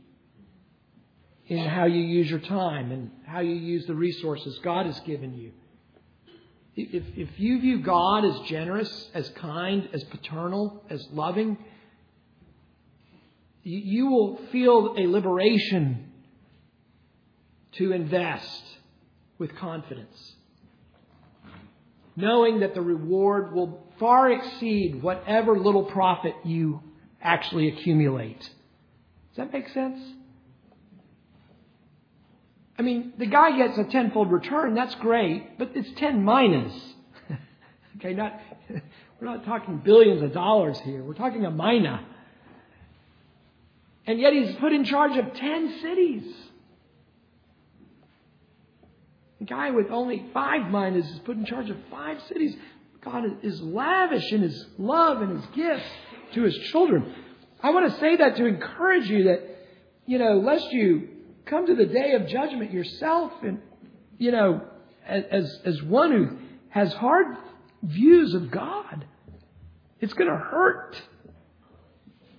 in 1.48 1.66
how 1.66 1.86
you 1.86 2.02
use 2.02 2.28
your 2.30 2.40
time 2.40 2.92
and 2.92 3.10
how 3.26 3.40
you 3.40 3.54
use 3.54 3.86
the 3.86 3.94
resources 3.94 4.58
God 4.62 4.86
has 4.86 5.00
given 5.00 5.34
you. 5.34 5.52
If, 6.76 7.04
if 7.16 7.40
you 7.40 7.60
view 7.60 7.82
God 7.82 8.24
as 8.24 8.38
generous, 8.48 9.10
as 9.14 9.28
kind, 9.30 9.88
as 9.92 10.04
paternal, 10.04 10.84
as 10.90 11.04
loving, 11.10 11.58
you, 13.64 13.78
you 13.78 14.06
will 14.08 14.40
feel 14.52 14.94
a 14.96 15.06
liberation 15.06 16.12
to 17.72 17.92
invest 17.92 18.62
with 19.38 19.56
confidence, 19.56 20.34
knowing 22.14 22.60
that 22.60 22.74
the 22.74 22.82
reward 22.82 23.54
will 23.54 23.86
far 23.98 24.30
exceed 24.30 25.02
whatever 25.02 25.58
little 25.58 25.84
profit 25.84 26.34
you 26.44 26.82
actually 27.20 27.68
accumulate. 27.68 28.40
Does 28.40 29.36
that 29.36 29.52
make 29.52 29.68
sense? 29.70 29.98
I 32.78 32.82
mean, 32.82 33.14
the 33.18 33.26
guy 33.26 33.56
gets 33.56 33.76
a 33.76 33.84
tenfold 33.84 34.30
return, 34.30 34.74
that's 34.74 34.94
great, 34.96 35.58
but 35.58 35.72
it's 35.74 35.90
10 35.98 36.24
minas. 36.24 36.72
okay, 37.96 38.14
not, 38.14 38.40
we're 39.20 39.26
not 39.26 39.44
talking 39.44 39.78
billions 39.78 40.22
of 40.22 40.32
dollars 40.32 40.78
here. 40.80 41.02
We're 41.02 41.14
talking 41.14 41.44
a 41.44 41.50
mina. 41.50 42.06
And 44.06 44.20
yet 44.20 44.32
he's 44.32 44.54
put 44.56 44.72
in 44.72 44.84
charge 44.84 45.16
of 45.16 45.34
10 45.34 45.80
cities. 45.82 46.34
The 49.40 49.44
guy 49.44 49.70
with 49.70 49.90
only 49.90 50.26
five 50.32 50.70
minas 50.70 51.06
is 51.08 51.18
put 51.20 51.36
in 51.36 51.44
charge 51.46 51.70
of 51.70 51.76
five 51.90 52.22
cities. 52.28 52.56
God 53.04 53.24
is 53.42 53.60
lavish 53.60 54.32
in 54.32 54.42
his 54.42 54.66
love 54.78 55.20
and 55.20 55.36
his 55.36 55.46
gifts 55.54 55.88
to 56.34 56.42
his 56.42 56.56
children. 56.70 57.12
I 57.60 57.70
want 57.70 57.92
to 57.92 57.98
say 57.98 58.16
that 58.16 58.36
to 58.36 58.46
encourage 58.46 59.08
you 59.08 59.24
that, 59.24 59.40
you 60.06 60.18
know, 60.18 60.38
lest 60.38 60.72
you 60.72 61.08
come 61.48 61.66
to 61.66 61.74
the 61.74 61.86
day 61.86 62.12
of 62.12 62.28
judgment 62.28 62.72
yourself 62.72 63.32
and, 63.42 63.60
you 64.18 64.30
know, 64.30 64.62
as, 65.06 65.60
as 65.64 65.82
one 65.82 66.12
who 66.12 66.38
has 66.68 66.92
hard 66.92 67.36
views 67.82 68.34
of 68.34 68.50
God. 68.50 69.06
It's 70.00 70.12
going 70.12 70.30
to 70.30 70.36
hurt 70.36 71.00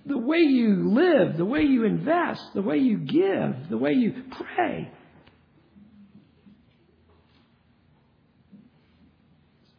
the 0.06 0.18
way 0.18 0.38
you 0.38 0.90
live, 0.90 1.36
the 1.36 1.44
way 1.44 1.62
you 1.62 1.84
invest, 1.84 2.42
the 2.54 2.62
way 2.62 2.78
you 2.78 2.98
give, 2.98 3.68
the 3.68 3.76
way 3.76 3.92
you 3.92 4.24
pray. 4.30 4.90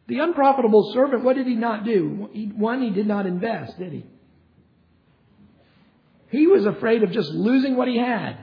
The 0.06 0.18
unprofitable 0.18 0.92
servant, 0.92 1.24
what 1.24 1.36
did 1.36 1.46
he 1.46 1.54
not 1.54 1.84
do? 1.84 2.28
One, 2.56 2.82
he 2.82 2.90
did 2.90 3.06
not 3.06 3.26
invest, 3.26 3.78
did 3.78 3.92
he? 3.92 4.06
He 6.30 6.46
was 6.46 6.66
afraid 6.66 7.02
of 7.02 7.12
just 7.12 7.30
losing 7.30 7.76
what 7.76 7.88
he 7.88 7.98
had. 7.98 8.38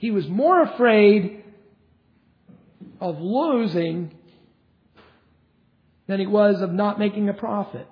He 0.00 0.10
was 0.10 0.26
more 0.26 0.62
afraid 0.62 1.44
of 3.02 3.20
losing 3.20 4.10
than 6.06 6.18
he 6.18 6.26
was 6.26 6.62
of 6.62 6.72
not 6.72 6.98
making 6.98 7.28
a 7.28 7.34
profit. 7.34 7.86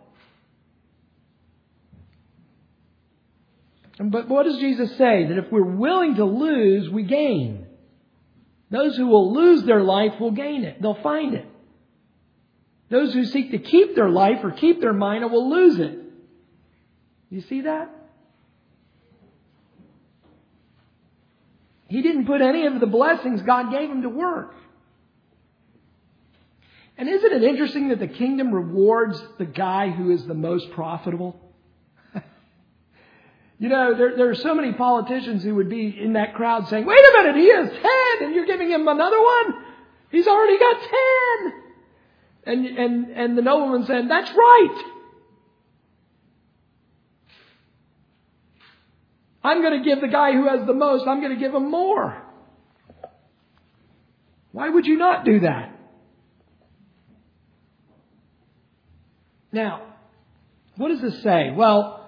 But 3.98 4.26
what 4.26 4.44
does 4.44 4.56
Jesus 4.56 4.96
say? 4.96 5.26
That 5.26 5.36
if 5.36 5.52
we're 5.52 5.62
willing 5.62 6.14
to 6.14 6.24
lose, 6.24 6.88
we 6.88 7.02
gain. 7.02 7.66
Those 8.70 8.96
who 8.96 9.08
will 9.08 9.34
lose 9.34 9.64
their 9.64 9.82
life 9.82 10.18
will 10.18 10.30
gain 10.30 10.64
it. 10.64 10.80
They'll 10.80 11.02
find 11.02 11.34
it. 11.34 11.44
Those 12.88 13.12
who 13.12 13.26
seek 13.26 13.50
to 13.50 13.58
keep 13.58 13.94
their 13.94 14.08
life 14.08 14.38
or 14.42 14.52
keep 14.52 14.80
their 14.80 14.94
mind 14.94 15.30
will 15.30 15.50
lose 15.50 15.78
it. 15.78 15.98
You 17.28 17.42
see 17.42 17.60
that? 17.62 17.97
He 21.88 22.02
didn't 22.02 22.26
put 22.26 22.42
any 22.42 22.66
of 22.66 22.80
the 22.80 22.86
blessings 22.86 23.42
God 23.42 23.72
gave 23.72 23.90
him 23.90 24.02
to 24.02 24.08
work. 24.08 24.54
And 26.98 27.08
isn't 27.08 27.32
it 27.32 27.42
interesting 27.42 27.88
that 27.88 27.98
the 27.98 28.08
kingdom 28.08 28.52
rewards 28.52 29.22
the 29.38 29.44
guy 29.44 29.88
who 29.90 30.10
is 30.10 30.26
the 30.26 30.34
most 30.34 30.70
profitable? 30.72 31.40
you 33.58 33.68
know, 33.68 33.94
there, 33.94 34.16
there 34.16 34.28
are 34.28 34.34
so 34.34 34.54
many 34.54 34.72
politicians 34.72 35.42
who 35.44 35.54
would 35.54 35.70
be 35.70 35.96
in 35.98 36.14
that 36.14 36.34
crowd 36.34 36.68
saying, 36.68 36.84
wait 36.84 36.98
a 36.98 37.22
minute, 37.22 37.36
he 37.36 37.54
has 37.54 37.70
10 37.70 38.26
and 38.26 38.34
you're 38.34 38.46
giving 38.46 38.68
him 38.68 38.86
another 38.86 39.20
one? 39.22 39.64
He's 40.10 40.26
already 40.26 40.58
got 40.58 40.80
10. 40.80 41.52
And, 42.46 42.66
and, 42.66 43.10
and 43.10 43.38
the 43.38 43.42
nobleman 43.42 43.86
said, 43.86 44.10
that's 44.10 44.30
right. 44.30 44.84
I'm 49.48 49.62
going 49.62 49.82
to 49.82 49.88
give 49.88 50.02
the 50.02 50.08
guy 50.08 50.32
who 50.32 50.46
has 50.46 50.66
the 50.66 50.74
most, 50.74 51.08
I'm 51.08 51.20
going 51.22 51.32
to 51.32 51.40
give 51.40 51.54
him 51.54 51.70
more. 51.70 52.22
Why 54.52 54.68
would 54.68 54.84
you 54.84 54.98
not 54.98 55.24
do 55.24 55.40
that? 55.40 55.74
Now, 59.50 59.86
what 60.76 60.88
does 60.88 61.00
this 61.00 61.22
say? 61.22 61.50
Well, 61.56 62.06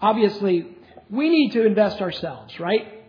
obviously, 0.00 0.68
we 1.10 1.28
need 1.28 1.50
to 1.52 1.66
invest 1.66 2.00
ourselves, 2.00 2.58
right? 2.58 3.04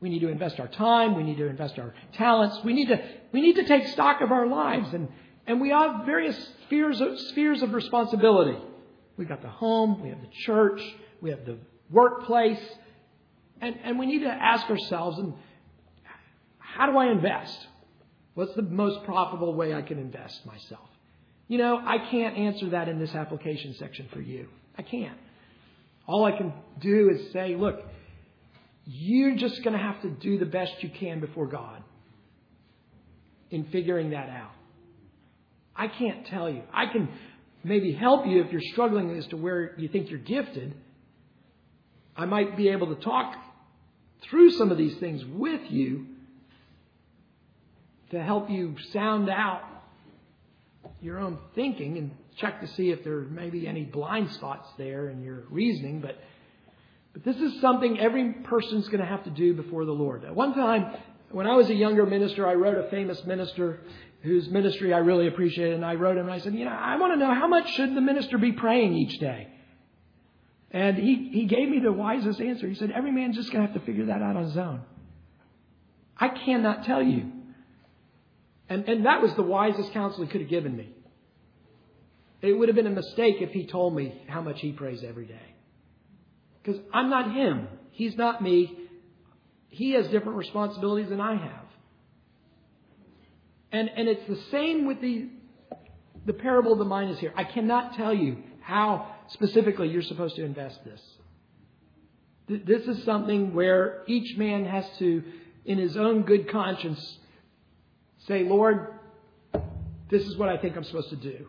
We 0.00 0.10
need 0.10 0.20
to 0.20 0.28
invest 0.28 0.60
our 0.60 0.68
time. 0.68 1.16
We 1.16 1.22
need 1.22 1.38
to 1.38 1.48
invest 1.48 1.78
our 1.78 1.94
talents. 2.12 2.58
We 2.62 2.74
need 2.74 2.88
to, 2.88 3.02
we 3.32 3.40
need 3.40 3.54
to 3.54 3.64
take 3.64 3.86
stock 3.88 4.20
of 4.20 4.30
our 4.30 4.46
lives. 4.46 4.92
And, 4.92 5.08
and 5.46 5.58
we 5.58 5.70
have 5.70 6.04
various 6.04 6.36
spheres 6.66 7.00
of, 7.00 7.18
spheres 7.30 7.62
of 7.62 7.72
responsibility. 7.72 8.58
We've 9.16 9.28
got 9.28 9.40
the 9.40 9.48
home, 9.48 10.02
we 10.02 10.10
have 10.10 10.20
the 10.20 10.30
church, 10.44 10.82
we 11.22 11.30
have 11.30 11.46
the 11.46 11.56
workplace. 11.90 12.60
And, 13.60 13.76
and 13.84 13.98
we 13.98 14.06
need 14.06 14.20
to 14.20 14.30
ask 14.30 14.68
ourselves, 14.68 15.18
and 15.18 15.34
how 16.58 16.90
do 16.90 16.98
I 16.98 17.10
invest? 17.10 17.66
What's 18.34 18.54
the 18.54 18.62
most 18.62 19.04
profitable 19.04 19.54
way 19.54 19.74
I 19.74 19.82
can 19.82 19.98
invest 19.98 20.44
myself? 20.44 20.88
You 21.46 21.58
know, 21.58 21.76
I 21.76 21.98
can't 22.10 22.36
answer 22.36 22.70
that 22.70 22.88
in 22.88 22.98
this 22.98 23.14
application 23.14 23.74
section 23.74 24.08
for 24.12 24.20
you. 24.20 24.48
I 24.76 24.82
can't. 24.82 25.18
All 26.06 26.24
I 26.24 26.36
can 26.36 26.52
do 26.80 27.10
is 27.10 27.32
say, 27.32 27.54
look, 27.54 27.82
you're 28.86 29.36
just 29.36 29.62
going 29.62 29.76
to 29.76 29.82
have 29.82 30.02
to 30.02 30.10
do 30.10 30.38
the 30.38 30.46
best 30.46 30.72
you 30.80 30.90
can 30.90 31.20
before 31.20 31.46
God 31.46 31.82
in 33.50 33.64
figuring 33.66 34.10
that 34.10 34.28
out. 34.28 34.50
I 35.76 35.88
can't 35.88 36.26
tell 36.26 36.50
you. 36.50 36.62
I 36.72 36.86
can 36.86 37.08
maybe 37.62 37.92
help 37.92 38.26
you 38.26 38.42
if 38.42 38.52
you're 38.52 38.60
struggling 38.72 39.16
as 39.16 39.26
to 39.28 39.36
where 39.36 39.74
you 39.78 39.88
think 39.88 40.10
you're 40.10 40.18
gifted. 40.18 40.74
I 42.16 42.26
might 42.26 42.56
be 42.56 42.68
able 42.68 42.94
to 42.94 43.02
talk 43.02 43.36
through 44.22 44.52
some 44.52 44.70
of 44.70 44.78
these 44.78 44.96
things 44.96 45.24
with 45.24 45.60
you 45.70 46.06
to 48.10 48.22
help 48.22 48.48
you 48.50 48.76
sound 48.92 49.28
out 49.28 49.62
your 51.00 51.18
own 51.18 51.38
thinking 51.54 51.98
and 51.98 52.10
check 52.36 52.60
to 52.60 52.66
see 52.68 52.90
if 52.90 53.04
there 53.04 53.20
may 53.20 53.50
be 53.50 53.66
any 53.66 53.84
blind 53.84 54.30
spots 54.32 54.68
there 54.78 55.08
in 55.08 55.22
your 55.22 55.44
reasoning. 55.50 56.00
But, 56.00 56.18
but 57.12 57.24
this 57.24 57.36
is 57.36 57.60
something 57.60 57.98
every 57.98 58.32
person's 58.32 58.88
going 58.88 59.00
to 59.00 59.06
have 59.06 59.24
to 59.24 59.30
do 59.30 59.54
before 59.54 59.84
the 59.84 59.92
Lord. 59.92 60.24
At 60.24 60.34
one 60.34 60.54
time, 60.54 60.96
when 61.30 61.46
I 61.46 61.56
was 61.56 61.68
a 61.68 61.74
younger 61.74 62.06
minister, 62.06 62.46
I 62.46 62.54
wrote 62.54 62.78
a 62.78 62.88
famous 62.90 63.24
minister 63.24 63.80
whose 64.22 64.48
ministry 64.48 64.94
I 64.94 64.98
really 64.98 65.26
appreciated, 65.26 65.74
and 65.74 65.84
I 65.84 65.94
wrote 65.96 66.16
him 66.16 66.24
and 66.24 66.32
I 66.32 66.38
said, 66.38 66.54
you 66.54 66.64
know, 66.64 66.70
I 66.70 66.96
want 66.96 67.12
to 67.12 67.18
know 67.18 67.34
how 67.34 67.48
much 67.48 67.74
should 67.74 67.94
the 67.94 68.00
minister 68.00 68.38
be 68.38 68.52
praying 68.52 68.94
each 68.94 69.18
day? 69.18 69.48
And 70.74 70.98
he, 70.98 71.30
he 71.32 71.44
gave 71.44 71.68
me 71.68 71.78
the 71.78 71.92
wisest 71.92 72.40
answer. 72.40 72.68
He 72.68 72.74
said, 72.74 72.90
every 72.90 73.12
man's 73.12 73.36
just 73.36 73.52
going 73.52 73.64
to 73.64 73.72
have 73.72 73.80
to 73.80 73.86
figure 73.86 74.06
that 74.06 74.20
out 74.20 74.34
on 74.34 74.42
his 74.42 74.56
own. 74.56 74.82
I 76.18 76.28
cannot 76.28 76.84
tell 76.84 77.00
you. 77.00 77.30
And, 78.68 78.88
and 78.88 79.06
that 79.06 79.22
was 79.22 79.32
the 79.34 79.42
wisest 79.42 79.92
counsel 79.92 80.24
he 80.24 80.28
could 80.28 80.40
have 80.40 80.50
given 80.50 80.76
me. 80.76 80.88
It 82.42 82.54
would 82.54 82.68
have 82.68 82.74
been 82.74 82.88
a 82.88 82.90
mistake 82.90 83.36
if 83.40 83.52
he 83.52 83.66
told 83.66 83.94
me 83.94 84.20
how 84.26 84.40
much 84.40 84.60
he 84.60 84.72
prays 84.72 85.04
every 85.04 85.26
day. 85.26 85.54
Because 86.60 86.80
I'm 86.92 87.08
not 87.08 87.32
him. 87.32 87.68
He's 87.92 88.16
not 88.16 88.42
me. 88.42 88.76
He 89.68 89.92
has 89.92 90.08
different 90.08 90.38
responsibilities 90.38 91.08
than 91.08 91.20
I 91.20 91.36
have. 91.36 91.66
And, 93.70 93.90
and 93.96 94.08
it's 94.08 94.26
the 94.28 94.42
same 94.50 94.86
with 94.86 95.00
the, 95.00 95.28
the 96.26 96.32
parable 96.32 96.72
of 96.72 96.78
the 96.78 96.84
minas 96.84 97.20
here. 97.20 97.32
I 97.36 97.44
cannot 97.44 97.94
tell 97.94 98.12
you 98.12 98.38
how 98.60 99.13
specifically 99.28 99.88
you're 99.88 100.02
supposed 100.02 100.36
to 100.36 100.44
invest 100.44 100.80
this. 100.84 101.00
This 102.46 102.82
is 102.86 103.02
something 103.04 103.54
where 103.54 104.02
each 104.06 104.36
man 104.36 104.66
has 104.66 104.84
to, 104.98 105.22
in 105.64 105.78
his 105.78 105.96
own 105.96 106.22
good 106.22 106.50
conscience, 106.50 107.18
say, 108.26 108.44
Lord, 108.44 108.94
this 110.10 110.26
is 110.26 110.36
what 110.36 110.48
I 110.48 110.58
think 110.58 110.76
I'm 110.76 110.84
supposed 110.84 111.10
to 111.10 111.16
do. 111.16 111.46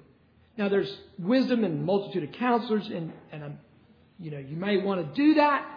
Now, 0.57 0.69
there's 0.69 0.97
wisdom 1.19 1.65
and 1.65 1.83
multitude 1.85 2.23
of 2.23 2.31
counselors, 2.31 2.87
and, 2.87 3.11
and 3.31 3.43
I'm, 3.43 3.59
you 4.19 4.31
know, 4.31 4.37
you 4.37 4.55
may 4.55 4.77
want 4.77 5.05
to 5.05 5.21
do 5.21 5.33
that. 5.33 5.69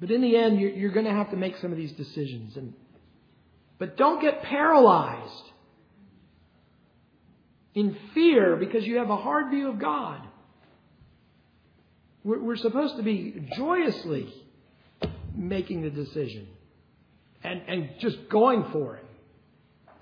But 0.00 0.10
in 0.10 0.22
the 0.22 0.36
end, 0.36 0.58
you're, 0.58 0.70
you're 0.70 0.92
going 0.92 1.04
to 1.04 1.12
have 1.12 1.30
to 1.30 1.36
make 1.36 1.58
some 1.58 1.70
of 1.70 1.76
these 1.76 1.92
decisions. 1.92 2.56
And, 2.56 2.72
but 3.78 3.98
don't 3.98 4.22
get 4.22 4.42
paralyzed 4.42 5.44
in 7.74 7.96
fear 8.14 8.56
because 8.56 8.84
you 8.84 8.98
have 8.98 9.10
a 9.10 9.16
hard 9.16 9.50
view 9.50 9.68
of 9.68 9.78
God. 9.78 10.20
We're, 12.22 12.56
supposed 12.56 12.96
to 12.96 13.02
be 13.02 13.50
joyously 13.54 14.32
making 15.34 15.82
the 15.82 15.90
decision 15.90 16.46
and, 17.42 17.60
and 17.68 17.90
just 18.00 18.30
going 18.30 18.64
for 18.72 18.96
it. 18.96 19.04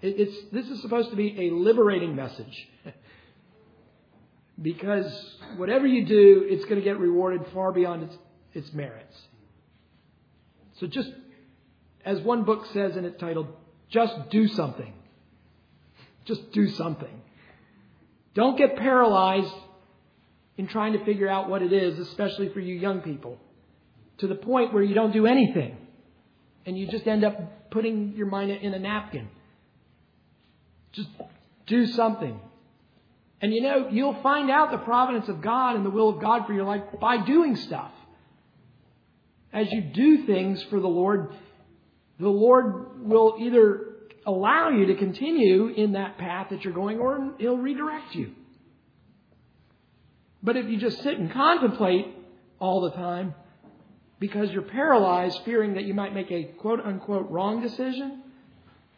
It's, 0.03 0.37
this 0.53 0.67
is 0.67 0.81
supposed 0.83 1.11
to 1.11 1.17
be 1.17 1.49
a 1.49 1.51
liberating 1.55 2.15
message. 2.15 2.69
because 4.63 5.37
whatever 5.57 5.87
you 5.87 6.05
do, 6.07 6.47
it's 6.49 6.65
going 6.65 6.77
to 6.77 6.85
get 6.85 6.99
rewarded 6.99 7.45
far 7.53 7.73
beyond 7.73 8.05
its, 8.05 8.17
its 8.53 8.73
merits. 8.73 9.17
So 10.79 10.87
just, 10.87 11.11
as 12.05 12.21
one 12.21 12.45
book 12.45 12.67
says 12.73 12.97
in 12.97 13.05
its 13.05 13.19
title, 13.21 13.49
just 13.89 14.31
do 14.31 14.47
something. 14.49 14.93
Just 16.25 16.53
do 16.53 16.69
something. 16.71 17.21
Don't 18.35 18.57
get 18.57 18.77
paralyzed 18.77 19.53
in 20.57 20.67
trying 20.67 20.93
to 20.95 21.05
figure 21.05 21.29
out 21.29 21.49
what 21.49 21.63
it 21.63 21.73
is, 21.73 21.99
especially 21.99 22.49
for 22.51 22.61
you 22.61 22.75
young 22.75 23.01
people, 23.01 23.39
to 24.19 24.27
the 24.27 24.35
point 24.35 24.73
where 24.73 24.83
you 24.83 24.95
don't 24.95 25.13
do 25.13 25.27
anything 25.27 25.77
and 26.65 26.79
you 26.79 26.87
just 26.87 27.07
end 27.07 27.25
up 27.25 27.71
putting 27.71 28.15
your 28.17 28.27
mina 28.27 28.55
in 28.55 28.75
a 28.75 28.79
napkin. 28.79 29.29
Just 30.93 31.09
do 31.67 31.87
something. 31.87 32.39
And 33.41 33.53
you 33.53 33.61
know, 33.61 33.89
you'll 33.91 34.23
find 34.23 34.51
out 34.51 34.71
the 34.71 34.79
providence 34.79 35.29
of 35.29 35.41
God 35.41 35.77
and 35.77 35.85
the 35.85 35.91
will 35.91 36.11
of 36.11 36.21
God 36.21 36.47
for 36.47 36.53
your 36.53 36.65
life 36.65 36.83
by 37.01 37.25
doing 37.25 37.57
stuff. 37.57 37.91
As 39.53 39.71
you 39.73 39.81
do 39.81 40.25
things 40.27 40.63
for 40.65 40.81
the 40.81 40.89
Lord, 40.89 41.35
the 42.21 42.29
Lord 42.29 43.07
will 43.07 43.37
either 43.41 43.92
allow 44.27 44.71
you 44.71 44.87
to 44.87 44.95
continue 44.95 45.69
in 45.69 45.93
that 45.93 46.19
path 46.19 46.49
that 46.51 46.65
you're 46.65 46.75
going 46.75 46.99
or 46.99 47.35
He'll 47.39 47.57
redirect 47.57 48.15
you. 48.15 48.33
But 50.43 50.57
if 50.57 50.69
you 50.69 50.77
just 50.77 51.03
sit 51.03 51.19
and 51.19 51.31
contemplate 51.31 52.07
all 52.59 52.81
the 52.81 52.91
time 52.91 53.35
because 54.19 54.51
you're 54.51 54.63
paralyzed, 54.63 55.41
fearing 55.45 55.75
that 55.75 55.85
you 55.85 55.95
might 55.95 56.15
make 56.15 56.31
a 56.31 56.45
quote 56.45 56.81
unquote 56.81 57.31
wrong 57.31 57.61
decision, 57.63 58.23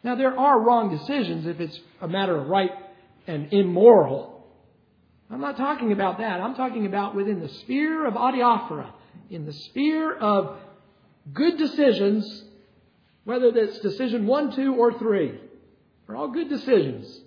now, 0.05 0.13
there 0.13 0.37
are 0.37 0.59
wrong 0.59 0.95
decisions 0.95 1.47
if 1.47 1.59
it's 1.59 1.79
a 1.99 2.07
matter 2.07 2.37
of 2.37 2.47
right 2.47 2.69
and 3.25 3.51
immoral. 3.51 4.45
I'm 5.31 5.41
not 5.41 5.57
talking 5.57 5.91
about 5.91 6.19
that. 6.19 6.39
I'm 6.39 6.53
talking 6.53 6.85
about 6.85 7.15
within 7.15 7.39
the 7.39 7.49
sphere 7.49 8.05
of 8.05 8.13
adiaphora, 8.13 8.91
in 9.31 9.47
the 9.47 9.51
sphere 9.51 10.15
of 10.15 10.59
good 11.33 11.57
decisions, 11.57 12.43
whether 13.25 13.51
that's 13.51 13.79
decision 13.79 14.25
one, 14.27 14.55
two, 14.55 14.75
or 14.75 14.97
three. 14.97 15.37
They're 16.07 16.15
all 16.15 16.29
good 16.29 16.47
decisions. 16.47 17.21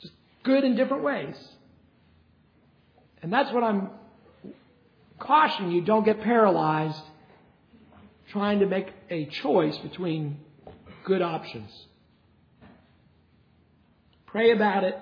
Just 0.00 0.12
good 0.44 0.62
in 0.62 0.76
different 0.76 1.02
ways. 1.02 1.36
And 3.22 3.32
that's 3.32 3.52
what 3.52 3.64
I'm 3.64 3.90
cautioning 5.18 5.72
you 5.72 5.80
don't 5.80 6.04
get 6.04 6.20
paralyzed 6.20 7.02
trying 8.30 8.60
to 8.60 8.66
make 8.66 8.88
a 9.10 9.24
choice 9.26 9.76
between 9.78 10.38
good 11.04 11.22
options. 11.22 11.70
Pray 14.26 14.52
about 14.52 14.84
it. 14.84 14.96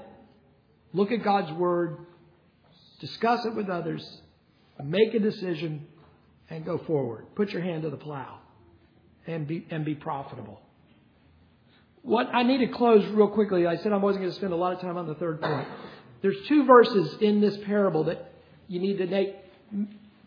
Look 0.92 1.10
at 1.10 1.24
God's 1.24 1.52
Word. 1.52 1.98
Discuss 3.00 3.44
it 3.44 3.54
with 3.54 3.68
others. 3.68 4.20
Make 4.82 5.12
a 5.14 5.18
decision 5.18 5.88
and 6.48 6.64
go 6.64 6.78
forward. 6.78 7.26
Put 7.34 7.50
your 7.50 7.62
hand 7.62 7.82
to 7.82 7.90
the 7.90 7.96
plow 7.96 8.38
and 9.26 9.46
be, 9.46 9.66
and 9.70 9.84
be 9.84 9.94
profitable. 9.94 10.60
What 12.02 12.28
I 12.32 12.44
need 12.44 12.58
to 12.58 12.68
close 12.68 13.04
real 13.08 13.28
quickly. 13.28 13.66
I 13.66 13.76
said 13.76 13.92
I 13.92 13.96
wasn't 13.96 14.22
going 14.22 14.32
to 14.32 14.36
spend 14.36 14.52
a 14.52 14.56
lot 14.56 14.72
of 14.72 14.80
time 14.80 14.96
on 14.96 15.08
the 15.08 15.14
third 15.14 15.40
point. 15.40 15.66
There's 16.22 16.36
two 16.46 16.64
verses 16.64 17.16
in 17.20 17.40
this 17.40 17.56
parable 17.64 18.04
that 18.04 18.32
you 18.68 18.80
need 18.80 18.98
to 18.98 19.06
make, 19.06 19.34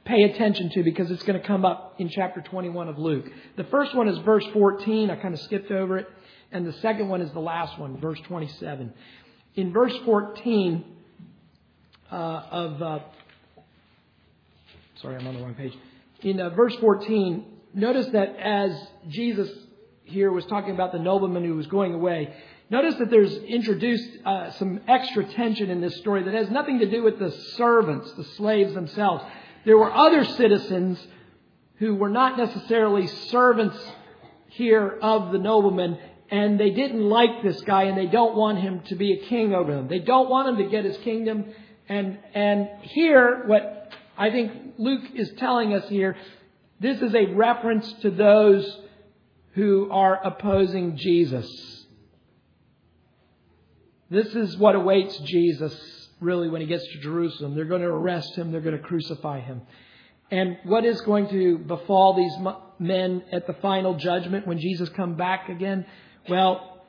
pay 0.06 0.24
attention 0.24 0.70
to 0.72 0.84
because 0.84 1.10
it's 1.10 1.24
going 1.24 1.40
to 1.40 1.48
come 1.48 1.64
up 1.64 1.96
in 1.98 2.10
chapter 2.10 2.42
21 2.42 2.90
of 2.90 2.98
Luke. 2.98 3.26
The 3.56 3.64
first 3.66 3.96
one 3.96 4.08
is 4.10 4.18
verse 4.20 4.46
14. 4.52 5.10
I 5.10 5.16
kind 5.16 5.34
of 5.34 5.40
skipped 5.40 5.72
over 5.72 5.98
it. 5.98 6.08
And 6.52 6.66
the 6.66 6.74
second 6.74 7.10
one 7.10 7.22
is 7.22 7.32
the 7.32 7.40
last 7.40 7.78
one, 7.80 8.00
verse 8.02 8.20
27. 8.28 8.94
In 9.56 9.72
verse 9.72 9.96
14 10.04 10.84
uh, 12.12 12.16
of, 12.16 12.82
uh, 12.82 13.00
sorry, 15.02 15.16
I'm 15.16 15.28
on 15.28 15.36
the 15.36 15.42
wrong 15.42 15.56
page. 15.56 15.74
In 16.22 16.40
uh, 16.40 16.50
verse 16.50 16.76
14, 16.82 17.46
notice 17.73 18.08
that 18.13 18.36
as 18.38 18.71
Jesus 19.10 19.49
here 20.03 20.32
was 20.32 20.45
talking 20.45 20.73
about 20.73 20.91
the 20.91 20.99
nobleman 20.99 21.43
who 21.43 21.55
was 21.55 21.67
going 21.67 21.93
away, 21.93 22.34
notice 22.69 22.95
that 22.95 23.10
there's 23.10 23.36
introduced 23.36 24.10
uh, 24.25 24.51
some 24.51 24.82
extra 24.88 25.25
tension 25.25 25.69
in 25.69 25.82
this 25.82 25.97
story 25.97 26.23
that 26.23 26.34
has 26.34 26.49
nothing 26.49 26.79
to 26.79 26.89
do 26.89 27.03
with 27.03 27.19
the 27.19 27.32
servants, 27.55 28.12
the 28.13 28.23
slaves 28.23 28.73
themselves. 28.73 29.23
There 29.65 29.77
were 29.77 29.93
other 29.93 30.23
citizens 30.23 31.05
who 31.75 31.95
were 31.95 32.10
not 32.10 32.38
necessarily 32.38 33.08
servants 33.08 33.77
here 34.47 34.97
of 35.01 35.32
the 35.32 35.38
nobleman, 35.38 35.97
and 36.32 36.60
they 36.60 36.71
didn't 36.71 37.01
like 37.01 37.41
this 37.43 37.62
guy, 37.62 37.84
and 37.84 37.97
they 37.97 38.08
don't 38.08 38.36
want 38.36 38.60
him 38.60 38.82
to 38.88 38.95
be 38.95 39.13
a 39.13 39.27
king 39.27 39.53
over 39.53 39.73
them. 39.75 39.88
They 39.88 39.99
don't 39.99 40.29
want 40.29 40.49
him 40.49 40.58
to 40.58 40.69
get 40.69 40.86
his 40.86 40.97
kingdom. 40.97 41.45
And, 41.88 42.19
and 42.34 42.67
here, 42.82 43.43
what 43.47 43.91
I 44.17 44.29
think 44.29 44.75
Luke 44.77 45.03
is 45.15 45.32
telling 45.38 45.73
us 45.73 45.88
here, 45.89 46.15
this 46.80 47.02
is 47.02 47.13
a 47.13 47.26
reference 47.34 47.92
to 48.02 48.10
those 48.10 48.80
who 49.54 49.89
are 49.92 50.20
opposing 50.26 50.96
Jesus. 50.96 51.86
This 54.10 54.28
is 54.36 54.58
what 54.58 54.76
awaits 54.76 55.18
Jesus 55.20 56.10
really 56.20 56.50
when 56.50 56.62
he 56.62 56.68
gets 56.68 56.86
to 56.86 57.00
Jerusalem. 57.00 57.56
They're 57.56 57.65
going 57.65 57.82
to 57.82 57.88
arrest 57.88 58.36
him, 58.36 58.52
they're 58.52 58.62
going 58.62 58.78
to 58.78 58.84
crucify 58.84 59.42
him. 59.42 59.62
And 60.32 60.58
what 60.63 60.86
is 60.86 61.02
going 61.02 61.30
to 61.30 61.58
befall 61.58 62.15
these 62.15 62.56
men 62.78 63.24
at 63.32 63.48
the 63.48 63.54
final 63.54 63.96
judgment 63.96 64.46
when 64.46 64.60
Jesus 64.60 64.88
comes 64.89 65.18
back 65.18 65.50
again? 65.50 65.86
Well, 66.30 66.84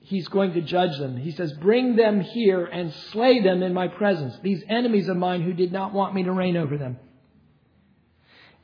he's 0.00 0.26
going 0.28 0.54
to 0.54 0.62
judge 0.62 0.98
them. 0.98 1.16
He 1.16 1.32
says, 1.32 1.52
Bring 1.54 1.96
them 1.96 2.20
here 2.20 2.64
and 2.64 2.92
slay 3.12 3.42
them 3.42 3.62
in 3.62 3.74
my 3.74 3.88
presence, 3.88 4.34
these 4.42 4.62
enemies 4.68 5.08
of 5.08 5.16
mine 5.16 5.42
who 5.42 5.52
did 5.52 5.70
not 5.70 5.92
want 5.92 6.14
me 6.14 6.22
to 6.24 6.32
reign 6.32 6.56
over 6.56 6.78
them. 6.78 6.98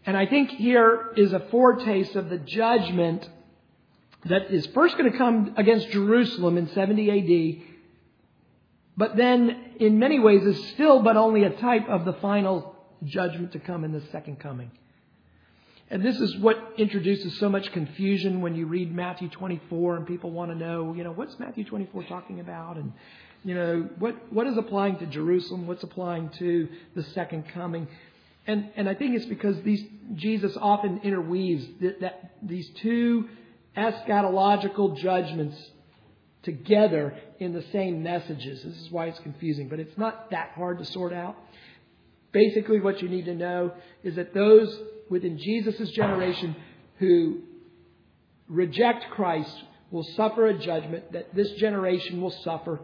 And 0.09 0.17
I 0.17 0.25
think 0.25 0.49
here 0.53 1.13
is 1.19 1.35
a 1.35 1.41
foretaste 1.51 2.17
of 2.17 2.31
the 2.31 2.39
judgment 2.39 3.29
that 4.25 4.51
is 4.51 4.65
first 4.69 4.97
going 4.97 5.13
to 5.13 5.19
come 5.19 5.53
against 5.59 5.91
Jerusalem 5.91 6.57
in 6.57 6.71
70 6.71 7.59
AD, 7.59 7.67
but 8.97 9.19
then 9.19 9.75
in 9.79 9.99
many 9.99 10.19
ways 10.19 10.43
is 10.45 10.69
still 10.69 11.03
but 11.03 11.19
only 11.19 11.45
a 11.45 11.51
type 11.51 11.91
of 11.91 12.07
the 12.07 12.15
final 12.15 12.75
judgment 13.05 13.53
to 13.53 13.59
come 13.59 13.85
in 13.85 13.93
the 13.93 14.01
second 14.11 14.41
coming. 14.41 14.71
And 15.91 16.03
this 16.03 16.19
is 16.19 16.35
what 16.39 16.57
introduces 16.79 17.39
so 17.39 17.51
much 17.51 17.71
confusion 17.73 18.41
when 18.41 18.55
you 18.55 18.65
read 18.65 18.95
Matthew 18.95 19.29
24 19.29 19.97
and 19.97 20.07
people 20.07 20.31
want 20.31 20.51
to 20.51 20.57
know, 20.57 20.95
you 20.95 21.05
know, 21.05 21.13
what's 21.13 21.39
Matthew 21.39 21.65
24 21.65 22.05
talking 22.05 22.41
about? 22.41 22.79
And, 22.79 22.95
you 23.45 23.55
know, 23.55 23.91
what, 23.99 24.33
what 24.33 24.47
is 24.47 24.57
applying 24.57 24.99
to 25.01 25.07
Jerusalem? 25.07 25.67
What's 25.67 25.83
applying 25.83 26.31
to 26.39 26.69
the 26.95 27.03
second 27.03 27.51
coming? 27.53 27.89
And, 28.49 28.71
and 28.77 28.89
I 28.89 28.95
think 28.95 29.15
it's 29.15 29.27
because 29.27 29.61
these, 29.63 29.85
Jesus 30.15 30.57
often 30.59 31.03
interweaves 31.05 31.67
that, 31.83 32.01
that 32.01 32.33
these 32.43 32.69
two 32.81 33.29
eschatological 33.77 34.97
judgments 34.97 35.57
together 36.43 37.15
in 37.39 37.53
the 37.53 37.63
same 37.73 38.03
messages. 38.03 38.63
This 38.63 38.81
is 38.81 38.91
why 38.91 39.07
it's 39.07 39.19
confusing, 39.19 39.69
but 39.69 39.79
it's 39.79 39.99
not 39.99 40.31
that 40.31 40.53
hard 40.57 40.79
to 40.79 40.87
sort 40.87 41.13
out. 41.13 41.37
Basically, 42.33 42.81
what 42.81 43.03
you 43.03 43.09
need 43.11 43.27
to 43.27 43.35
know 43.35 43.73
is 44.03 44.17
that 44.17 44.33
those 44.33 44.81
within 45.11 45.39
Jesus' 45.39 45.91
generation 45.91 46.57
who 46.99 47.43
reject 48.49 49.11
Christ 49.11 49.63
will 49.91 50.05
suffer 50.17 50.47
a 50.47 50.59
judgment, 50.59 51.13
that 51.13 51.35
this 51.35 51.51
generation 51.53 52.23
will 52.23 52.31
suffer 52.31 52.81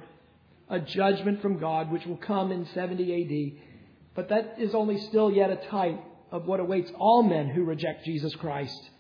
a 0.69 0.79
judgment 0.79 1.41
from 1.41 1.59
God, 1.59 1.91
which 1.91 2.05
will 2.05 2.19
come 2.19 2.53
in 2.53 2.67
70 2.75 3.55
AD. 3.55 3.74
But 4.15 4.29
that 4.29 4.57
is 4.59 4.75
only 4.75 4.99
still 4.99 5.31
yet 5.31 5.51
a 5.51 5.57
type 5.69 6.01
of 6.31 6.47
what 6.47 6.61
awaits 6.61 6.91
all 6.99 7.23
men 7.23 7.49
who 7.49 7.65
reject 7.65 8.05
Jesus 8.05 8.35
Christ 8.37 8.91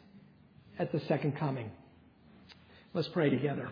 at 0.78 0.92
the 0.92 1.00
second 1.00 1.36
coming. 1.36 1.70
Let's 2.92 3.08
pray 3.08 3.30
together. 3.30 3.68